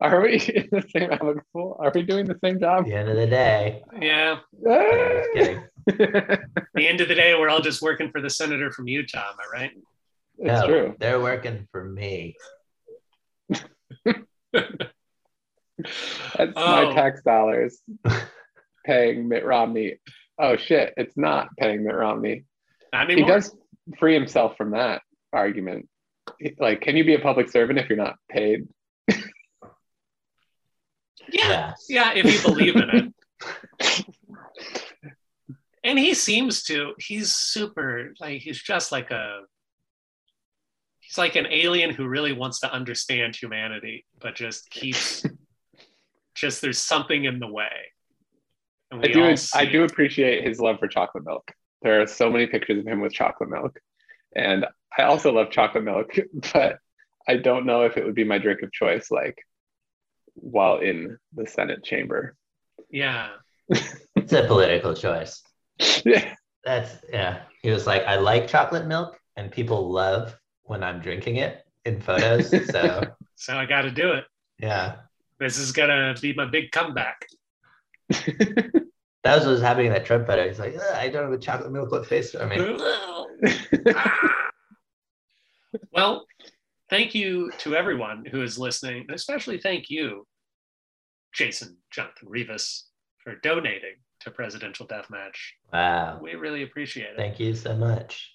[0.00, 1.76] Are we in the same applicant pool?
[1.78, 2.80] Are we doing the same job?
[2.80, 3.82] At the end of the day.
[4.00, 4.38] Yeah.
[4.62, 5.64] just kidding.
[5.86, 6.38] The
[6.76, 9.30] end of the day, we're all just working for the senator from Utah.
[9.30, 9.72] Am I right?
[10.38, 10.96] It's no, true.
[10.98, 12.36] They're working for me.
[14.04, 14.18] That's
[16.36, 16.52] oh.
[16.54, 17.80] my tax dollars.
[18.84, 19.98] paying Mitt Romney.
[20.38, 22.44] Oh shit, it's not paying Mitt Romney.
[22.92, 23.54] Not He does
[23.98, 25.88] free himself from that argument.
[26.58, 28.66] Like, can you be a public servant if you're not paid?
[31.30, 31.74] Yeah.
[31.88, 33.12] Yeah, if you believe in it.
[35.84, 39.40] And he seems to, he's super, like, he's just like a,
[41.00, 45.26] he's like an alien who really wants to understand humanity, but just keeps,
[46.34, 47.68] just there's something in the way.
[49.02, 49.24] I do.
[49.24, 49.90] all see I do it.
[49.90, 51.50] appreciate his love for chocolate milk.
[51.82, 53.78] There are so many pictures of him with chocolate milk,
[54.34, 54.66] and
[54.96, 56.14] I also love chocolate milk,
[56.52, 56.78] but
[57.28, 59.36] I don't know if it would be my drink of choice, like
[60.34, 62.36] while in the Senate chamber.
[62.90, 63.30] Yeah.
[63.68, 65.42] It's a political choice.
[66.04, 67.42] Yeah, That's yeah.
[67.62, 72.00] He was like, I like chocolate milk, and people love when I'm drinking it in
[72.00, 72.50] photos.
[72.70, 73.02] So
[73.36, 74.24] So I got to do it.
[74.58, 74.96] yeah,
[75.40, 77.26] This is going to be my big comeback.
[78.08, 78.72] that
[79.24, 80.46] was what was happening in that Trump photo.
[80.46, 81.90] He's like, I don't have a chocolate milk.
[81.90, 82.34] What face?
[82.34, 84.44] I mean, ah.
[85.92, 86.26] well,
[86.90, 90.26] thank you to everyone who is listening, especially thank you,
[91.34, 92.86] Jason Jonathan Rivas,
[93.24, 95.36] for donating to Presidential Deathmatch.
[95.72, 96.18] wow.
[96.22, 97.16] We really appreciate it.
[97.16, 98.30] Thank you so much.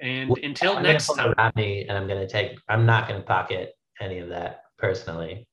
[0.00, 2.58] and Well, until I'm next time, and I'm gonna take.
[2.68, 5.48] I'm not gonna pocket any of that personally.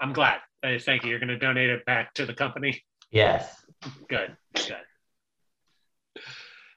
[0.00, 0.38] I'm glad.
[0.62, 1.10] Uh, thank you.
[1.10, 2.82] You're going to donate it back to the company.
[3.10, 3.64] Yes.
[4.08, 4.36] Good.
[4.54, 4.76] Good.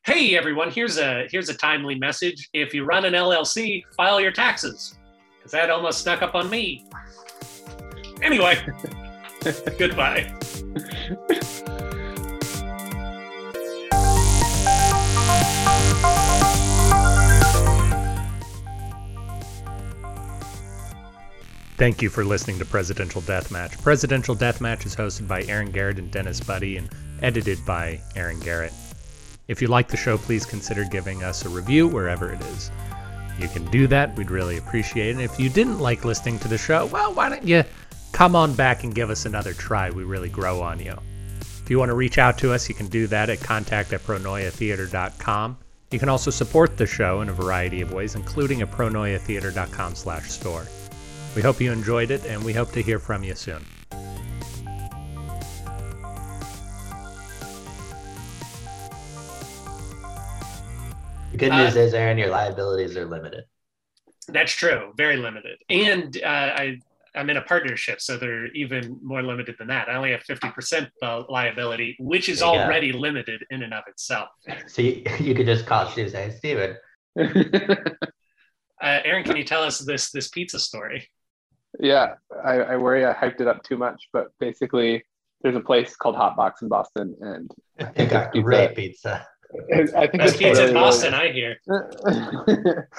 [0.06, 2.50] Hey everyone, here's a here's a timely message.
[2.54, 4.98] If you run an LLC, file your taxes.
[5.42, 6.86] Cuz that almost snuck up on me.
[8.22, 8.58] Anyway,
[9.78, 10.32] goodbye.
[21.76, 23.82] Thank you for listening to Presidential Deathmatch.
[23.82, 26.90] Presidential Deathmatch is hosted by Aaron Garrett and Dennis Buddy and
[27.22, 28.72] edited by Aaron Garrett.
[29.50, 32.72] If you like the show, please consider giving us a review wherever it is.
[33.38, 35.12] You can do that, we'd really appreciate it.
[35.12, 37.64] And if you didn't like listening to the show, well, why don't you
[38.14, 39.90] come on back and give us another try?
[39.90, 40.98] We really grow on you.
[41.42, 44.02] If you want to reach out to us, you can do that at contact at
[44.04, 45.58] pronoiatheater.com.
[45.92, 50.30] You can also support the show in a variety of ways, including at pronoiatheater.com slash
[50.30, 50.66] store.
[51.36, 53.64] We hope you enjoyed it, and we hope to hear from you soon.
[61.32, 63.46] The good Uh, news is, Aaron, your liabilities are limited.
[64.28, 65.58] That's true, very limited.
[65.70, 66.80] And uh, I
[67.16, 69.88] I'm in a partnership, so they're even more limited than that.
[69.90, 72.62] I only have 50% the liability, which is There you go.
[72.64, 74.30] already limited in and of itself.
[74.68, 76.76] So you, you could just call Steve and say, Steven,
[78.82, 81.08] Uh, Aaron, can you tell us this this pizza story?
[81.80, 85.06] yeah, I, I worry I hyped it up too much, but basically,
[85.42, 87.50] there's a place called Hot Box in Boston, and
[87.96, 88.44] they got Pizza.
[88.44, 89.26] great pizza.
[89.72, 91.58] I think Best it's pizza in really, Boston, I hear.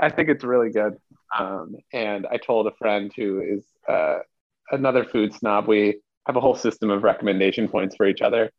[0.00, 0.94] I think it's really good.
[1.36, 4.18] Um, and I told a friend who is uh,
[4.70, 8.50] another food snob, we have a whole system of recommendation points for each other.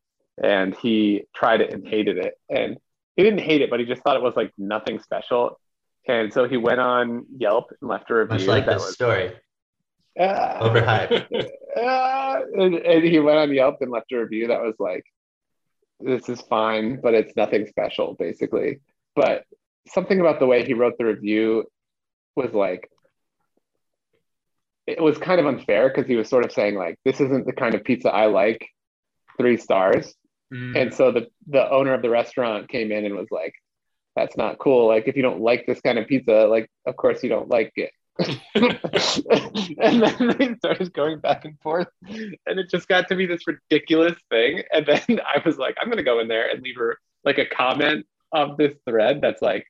[0.41, 2.36] And he tried it and hated it.
[2.49, 2.78] And
[3.15, 5.59] he didn't hate it, but he just thought it was like nothing special.
[6.07, 8.93] And so he went on Yelp and left a review Much like that this was
[8.93, 9.34] story.
[10.20, 11.49] uh, Overhyped.
[11.78, 15.03] uh, and, and he went on Yelp and left a review that was like,
[15.99, 18.80] this is fine, but it's nothing special, basically.
[19.15, 19.43] But
[19.88, 21.65] something about the way he wrote the review
[22.36, 22.89] was like,
[24.88, 27.53] it was kind of unfair because he was sort of saying, like, this isn't the
[27.53, 28.67] kind of pizza I like,
[29.38, 30.15] three stars.
[30.53, 30.82] Mm.
[30.82, 33.53] And so the, the owner of the restaurant came in and was like,
[34.15, 34.88] that's not cool.
[34.88, 37.71] Like, if you don't like this kind of pizza, like, of course you don't like
[37.75, 37.91] it.
[38.55, 43.47] and then they started going back and forth and it just got to be this
[43.47, 46.75] ridiculous thing and then i was like i'm going to go in there and leave
[46.75, 49.65] her like a comment of this thread that's like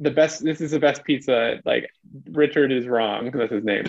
[0.00, 1.88] the best this is the best pizza like
[2.32, 3.84] richard is wrong that's his name.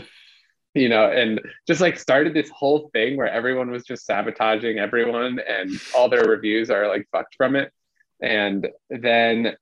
[0.73, 5.39] You know and just like started this whole thing where everyone was just sabotaging everyone
[5.39, 7.71] and all their reviews are like fucked from it.
[8.21, 9.55] And then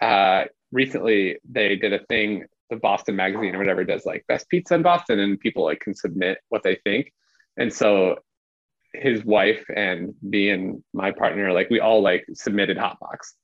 [0.00, 4.74] uh recently they did a thing the Boston Magazine or whatever does like best pizza
[4.74, 7.12] in Boston, and people like can submit what they think.
[7.56, 8.16] And so
[8.92, 13.34] his wife and me and my partner, like we all like submitted Hotbox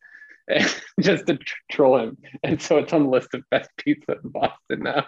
[1.01, 2.19] just to tr- troll him.
[2.43, 5.07] And so it's on the list of best pizza in Boston now.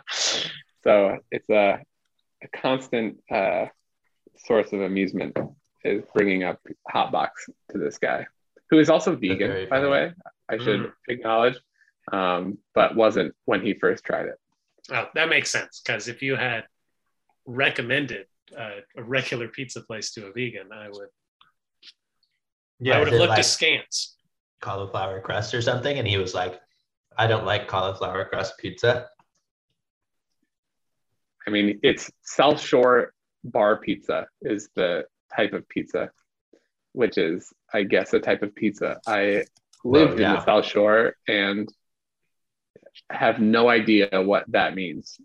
[0.84, 1.80] So it's a,
[2.42, 3.66] a constant uh,
[4.46, 5.36] source of amusement
[5.84, 6.60] is bringing up
[6.92, 7.30] Hotbox
[7.70, 8.26] to this guy,
[8.70, 10.12] who is also vegan, by the way.
[10.48, 10.92] I should Mm.
[11.08, 11.56] acknowledge
[12.10, 14.34] um, but wasn't when he first tried it.
[14.90, 16.64] Oh, that makes sense because if you had
[17.46, 18.26] recommended
[18.58, 21.08] uh, a regular pizza place to a vegan, I would
[22.80, 24.16] Yeah, I would have looked like askance.
[24.62, 26.58] Cauliflower crust or something, and he was like,
[27.18, 29.10] "I don't like cauliflower crust pizza."
[31.46, 33.12] I mean, it's South Shore
[33.44, 35.04] bar pizza is the
[35.36, 36.10] type of pizza,
[36.92, 39.00] which is, I guess, a type of pizza.
[39.06, 39.44] I
[39.84, 40.36] lived in yeah.
[40.36, 41.68] the South Shore and
[43.10, 45.18] have no idea what that means.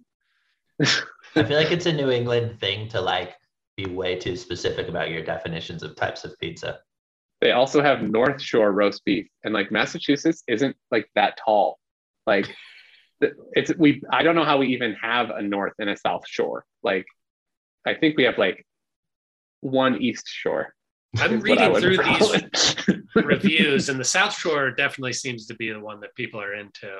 [0.81, 0.85] I
[1.43, 3.35] feel like it's a New England thing to like
[3.75, 6.79] be way too specific about your definitions of types of pizza.
[7.41, 11.79] They also have North Shore roast beef, and like Massachusetts isn't like that tall.
[12.25, 12.47] Like
[13.21, 14.01] it's we.
[14.11, 16.65] I don't know how we even have a North and a South Shore.
[16.81, 17.05] Like
[17.85, 18.65] I think we have like
[19.61, 20.73] one East Shore.
[21.17, 25.55] I'm is what I reading through these reviews, and the South Shore definitely seems to
[25.55, 26.91] be the one that people are into.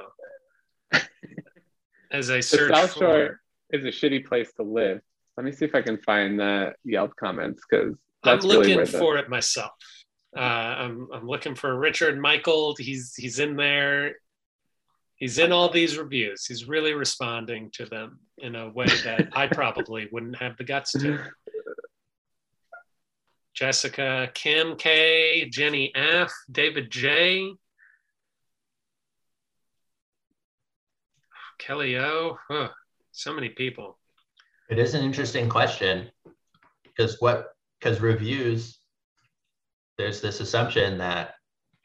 [2.12, 5.02] As I the search South for, Shore is a shitty place to live.
[5.36, 8.98] Let me see if I can find the Yelp comments because I'm really looking the,
[8.98, 9.72] for it myself.
[10.38, 12.76] Uh, I'm I'm looking for Richard Michael.
[12.78, 14.18] He's he's in there.
[15.16, 16.46] He's in all these reviews.
[16.46, 20.92] He's really responding to them in a way that I probably wouldn't have the guts
[20.92, 21.20] to.
[23.56, 27.54] Jessica, Kim K, Jenny F, David J,
[31.58, 32.38] Kelly O.
[32.48, 32.70] Huh,
[33.12, 33.98] so many people.
[34.70, 36.12] It is an interesting question
[36.84, 38.77] because what because reviews
[39.98, 41.34] there's this assumption that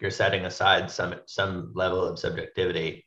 [0.01, 3.07] you're setting aside some some level of subjectivity.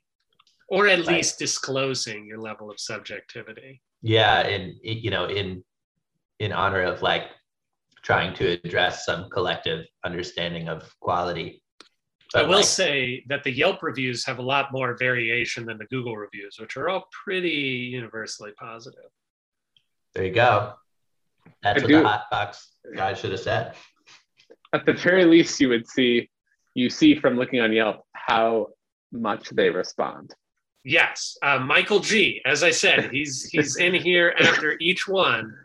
[0.67, 1.17] Or at Right.
[1.17, 3.81] least disclosing your level of subjectivity.
[4.01, 5.63] Yeah, and you know in
[6.39, 7.29] in honor of like
[8.01, 11.61] trying to address some collective understanding of quality.
[12.35, 15.85] I will like, say that the Yelp reviews have a lot more variation than the
[15.85, 19.09] Google reviews, which are all pretty universally positive.
[20.13, 20.73] there you go.
[21.61, 23.75] That's I what do- the hot box guy should have said.
[24.75, 26.29] At the very least you would see
[26.73, 28.67] you see from looking on Yelp how
[29.11, 30.35] much they respond.
[30.83, 32.41] Yes, uh, Michael G.
[32.45, 35.55] As I said, he's he's in here after each one.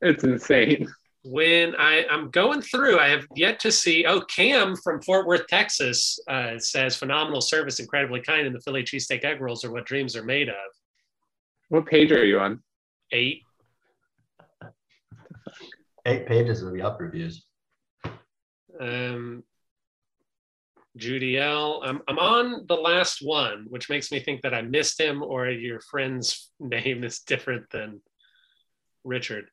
[0.00, 0.88] It's insane.
[1.24, 4.06] When I I'm going through, I have yet to see.
[4.06, 8.82] Oh, Cam from Fort Worth, Texas, uh, says phenomenal service, incredibly kind, and the Philly
[8.82, 10.70] cheesesteak egg rolls are what dreams are made of.
[11.68, 12.62] What page are you on?
[13.10, 13.42] Eight.
[16.06, 17.46] Eight pages of Yelp reviews.
[18.80, 19.44] Um,
[20.96, 21.82] Judy L.
[21.84, 25.48] I'm, I'm on the last one, which makes me think that I missed him or
[25.48, 28.00] your friend's name is different than
[29.04, 29.46] Richard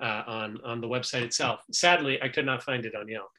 [0.00, 1.60] uh, on, on the website itself.
[1.72, 3.30] Sadly, I could not find it on Yelp.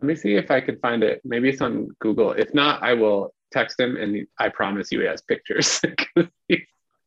[0.00, 1.20] Let me see if I could find it.
[1.24, 2.32] Maybe it's on Google.
[2.32, 5.80] If not, I will text him and I promise you he has pictures.
[6.48, 6.60] he's,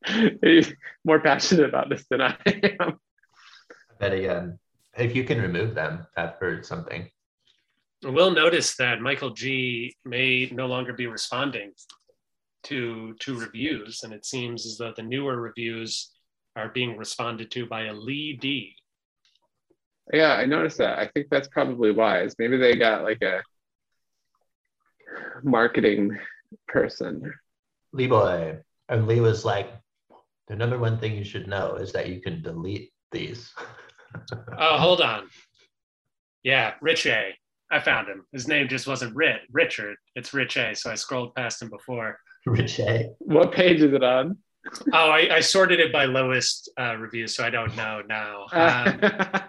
[0.41, 0.73] he's
[1.03, 2.37] more passionate about this than I
[2.79, 2.99] am.
[3.99, 4.59] But again,
[4.97, 7.09] if you can remove them after something,
[8.03, 11.71] We'll notice that Michael G may no longer be responding
[12.63, 16.11] to to reviews, and it seems as though the newer reviews
[16.55, 18.75] are being responded to by a Lee D.
[20.13, 20.99] Yeah, I noticed that.
[20.99, 22.35] I think that's probably wise.
[22.37, 23.41] Maybe they got like a
[25.41, 26.15] marketing
[26.67, 27.33] person.
[27.91, 28.59] Lee boy.
[28.87, 29.73] And Lee was like,
[30.47, 33.51] the number one thing you should know is that you can delete these.
[34.57, 35.27] Oh, hold on.
[36.43, 37.35] Yeah, Rich A.
[37.71, 38.25] I found him.
[38.31, 39.97] His name just wasn't Rit, Richard.
[40.15, 40.75] It's Rich A.
[40.75, 42.19] So I scrolled past him before.
[42.45, 43.09] Rich A.
[43.19, 44.37] What page is it on?
[44.93, 48.45] Oh, I, I sorted it by lowest uh, reviews, so I don't know now.
[48.51, 48.99] Um,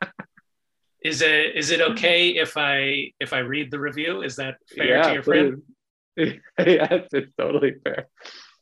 [1.02, 4.22] is it is it okay if I if I read the review?
[4.22, 5.62] Is that fair to your friend?
[6.16, 8.08] yes, it's totally fair.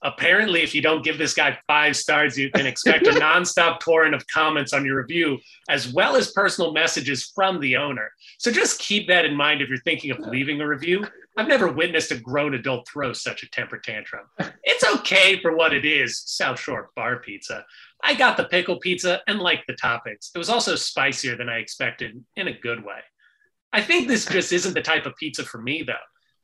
[0.04, 4.14] Apparently if you don't give this guy five stars you can expect a nonstop torrent
[4.14, 5.38] of comments on your review
[5.68, 8.10] as well as personal messages from the owner.
[8.38, 11.06] So just keep that in mind if you're thinking of leaving a review.
[11.36, 14.26] I've never witnessed a grown adult throw such a temper tantrum.
[14.62, 17.64] It's okay for what it is south shore bar pizza.
[18.02, 20.30] I got the pickle pizza and liked the toppings.
[20.34, 23.00] It was also spicier than i expected in a good way.
[23.72, 25.94] I think this just isn't the type of pizza for me though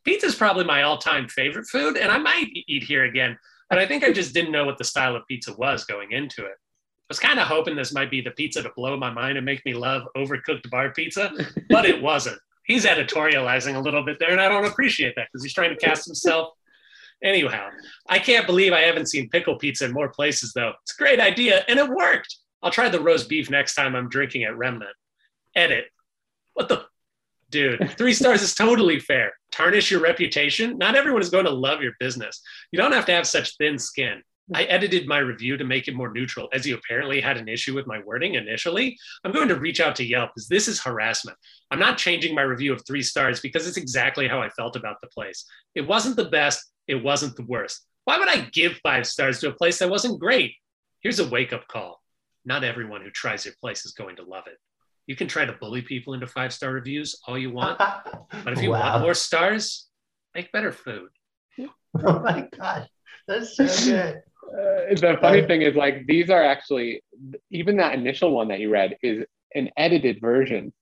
[0.04, 3.36] pizza is probably my all-time favorite food and i might eat here again
[3.68, 6.44] but i think i just didn't know what the style of pizza was going into
[6.44, 6.52] it.
[6.52, 9.44] I was kind of hoping this might be the pizza to blow my mind and
[9.44, 11.32] make me love overcooked bar pizza
[11.68, 12.38] but it wasn't.
[12.66, 15.86] He's editorializing a little bit there and i don't appreciate that because he's trying to
[15.86, 16.50] cast himself.
[17.22, 17.68] Anyhow
[18.08, 20.72] i can't believe i haven't seen pickle pizza in more places though.
[20.82, 22.36] It's a great idea and it worked!
[22.62, 24.94] I'll try the roast beef next time i'm drinking at remnant.
[25.54, 25.86] Edit.
[26.54, 26.84] What the
[27.50, 29.32] Dude, three stars is totally fair.
[29.50, 30.78] Tarnish your reputation.
[30.78, 32.40] Not everyone is going to love your business.
[32.70, 34.22] You don't have to have such thin skin.
[34.52, 37.72] I edited my review to make it more neutral, as you apparently had an issue
[37.72, 38.98] with my wording initially.
[39.24, 41.38] I'm going to reach out to Yelp because this is harassment.
[41.70, 44.96] I'm not changing my review of three stars because it's exactly how I felt about
[45.00, 45.44] the place.
[45.76, 47.86] It wasn't the best, it wasn't the worst.
[48.04, 50.54] Why would I give five stars to a place that wasn't great?
[51.00, 52.00] Here's a wake up call
[52.44, 54.58] not everyone who tries your place is going to love it.
[55.10, 57.78] You can try to bully people into five star reviews all you want,
[58.44, 58.92] but if you Wow.
[58.92, 59.88] want more stars,
[60.36, 61.08] make better food.
[62.04, 62.88] Oh my god,
[63.26, 64.22] that's so good.
[64.46, 67.02] Uh, the funny thing is, like, these are actually
[67.50, 69.24] even that initial one that you read is
[69.56, 70.72] an edited version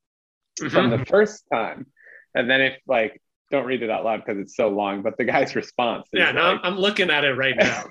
[0.69, 1.87] from the first time,
[2.35, 5.01] and then if like don't read it out loud because it's so long.
[5.01, 7.85] But the guy's response, is Yeah, no, like, I'm looking at it right now.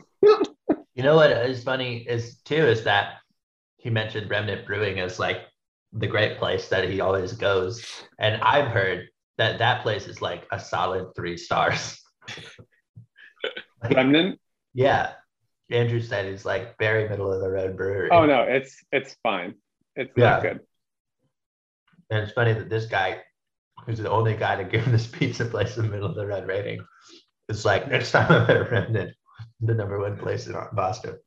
[0.93, 3.15] You know what is funny is too is that
[3.77, 5.39] he mentioned Remnant Brewing as like
[5.97, 7.83] the great place that he always goes,
[8.19, 11.99] and I've heard that that place is like a solid three stars.
[13.83, 14.39] Like, remnant.
[14.73, 15.13] yeah,
[15.69, 18.09] Andrew said it's like very middle of the road brewery.
[18.11, 19.55] Oh no, it's it's fine.
[19.95, 20.29] It's Yeah.
[20.31, 20.59] not good.
[22.09, 23.21] And it's funny that this guy,
[23.85, 26.79] who's the only guy to give this pizza place a middle of the road rating,
[27.49, 29.13] is like next time I'm at Remnant,
[29.61, 31.17] the number one place in Boston.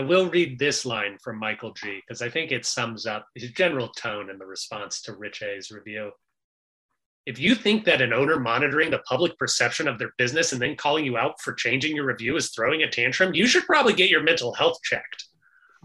[0.00, 3.50] I will read this line from Michael G because I think it sums up his
[3.50, 6.12] general tone in the response to Rich A's review.
[7.26, 10.74] If you think that an owner monitoring the public perception of their business and then
[10.74, 14.08] calling you out for changing your review is throwing a tantrum, you should probably get
[14.08, 15.26] your mental health checked.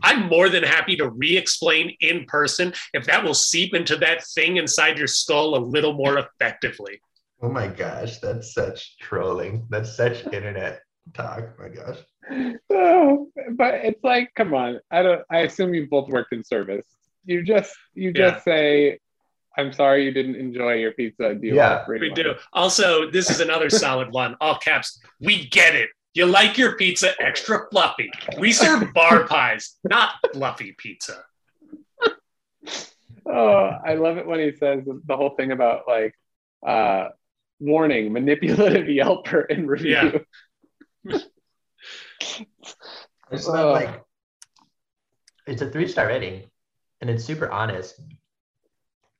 [0.02, 4.24] I'm more than happy to re explain in person if that will seep into that
[4.28, 7.02] thing inside your skull a little more effectively.
[7.42, 9.68] Oh my gosh, that's such trolling.
[9.70, 11.60] That's such internet talk.
[11.60, 11.98] My gosh.
[12.72, 14.80] Oh, but it's like, come on.
[14.92, 15.22] I don't.
[15.30, 16.86] I assume you both worked in service.
[17.26, 19.00] You just you just say,
[19.58, 22.34] "I'm sorry you didn't enjoy your pizza." Do you Yeah, We money?" do.
[22.54, 24.36] Also, this is another solid one.
[24.42, 25.00] All caps.
[25.20, 25.90] We get it.
[26.14, 28.10] You like your pizza extra fluffy.
[28.40, 31.24] We serve bar pies, not fluffy pizza.
[33.28, 36.14] Oh, I love it when he says the whole thing about like,
[36.66, 37.10] uh,
[37.60, 39.92] warning, manipulative Yelper in review.
[39.92, 40.12] Yeah.
[43.32, 43.54] It's Oh.
[43.54, 44.02] not like
[45.48, 46.44] it's a three star rating
[47.02, 48.00] and it's super honest.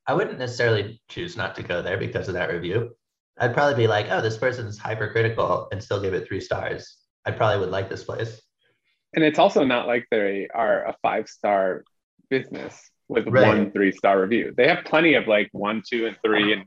[0.06, 2.94] I wouldn't necessarily choose not to go there because of that review.
[3.38, 6.98] I'd probably be like, oh, this person's hypercritical and still give it three stars.
[7.24, 8.40] I probably would like this place.
[9.14, 11.82] And it's also not like they are a five star
[12.30, 13.46] business with Right.
[13.46, 14.54] one three star review.
[14.56, 16.64] They have plenty of like one, two, and three and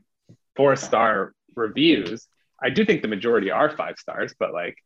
[0.56, 2.26] four star reviews.
[2.62, 4.76] I do think the majority are five stars, but like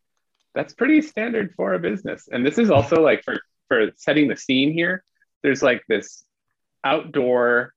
[0.55, 2.27] that's pretty standard for a business.
[2.31, 5.03] And this is also like for for setting the scene here.
[5.43, 6.23] There's like this
[6.83, 7.73] outdoor.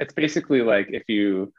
[0.00, 1.52] It's basically like if you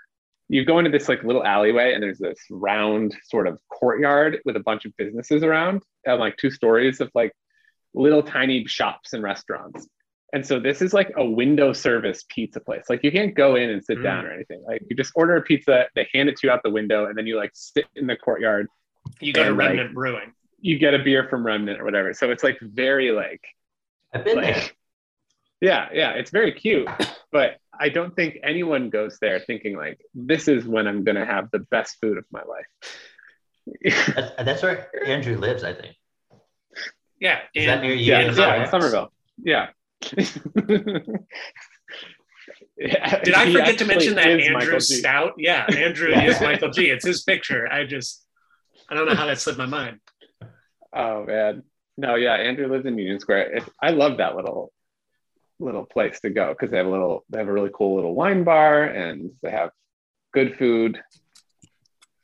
[0.48, 4.56] you go into this like little alleyway and there's this round sort of courtyard with
[4.56, 7.32] a bunch of businesses around and like two stories of like
[7.94, 9.88] little tiny shops and restaurants.
[10.34, 12.84] And so this is like a window service pizza place.
[12.90, 14.04] Like you can't go in and sit Mm.
[14.04, 14.64] down or anything.
[14.68, 17.18] Like you just order a pizza, they hand it to you out the window, and
[17.18, 18.68] then you like sit in the courtyard.
[19.20, 20.34] You go to And, like, Remnant Brewing.
[20.62, 22.14] You get a beer from Remnant or whatever.
[22.14, 23.42] So it's like very like
[24.14, 24.62] I've been there.
[25.62, 26.88] yeah, yeah, it's very cute.
[27.32, 31.50] But I don't think anyone goes there thinking like this is when I'm gonna have
[31.52, 32.66] the best food of my life.
[34.16, 35.96] That's, that's where Andrew lives, I think.
[37.20, 37.40] Yeah.
[37.54, 38.04] Is that near you?
[38.06, 38.68] yeah, in yeah, Somerville?
[38.72, 39.12] Somerville.
[39.44, 39.68] Yeah.
[42.78, 45.34] Yeah, Did I forget to mention that Andrew Stout?
[45.38, 46.24] Yeah, Andrew Yeah.
[46.24, 46.86] is Michael G.
[46.90, 47.68] It's his picture.
[47.72, 48.26] I just,
[48.90, 50.00] I don't know how that slipped my mind.
[50.92, 51.64] Oh man,
[51.98, 53.58] no, yeah, Andrew lives in Union Square.
[53.58, 54.72] It, I love that little
[55.60, 58.16] little place to go because they have a little, they have a really cool little
[58.16, 59.72] wine bar and they have
[60.34, 61.00] good food,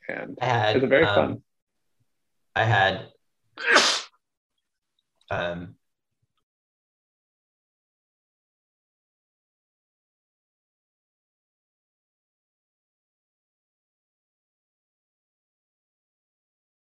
[0.08, 1.42] and I had it's very um, fun.
[2.56, 3.06] I had
[5.30, 5.76] um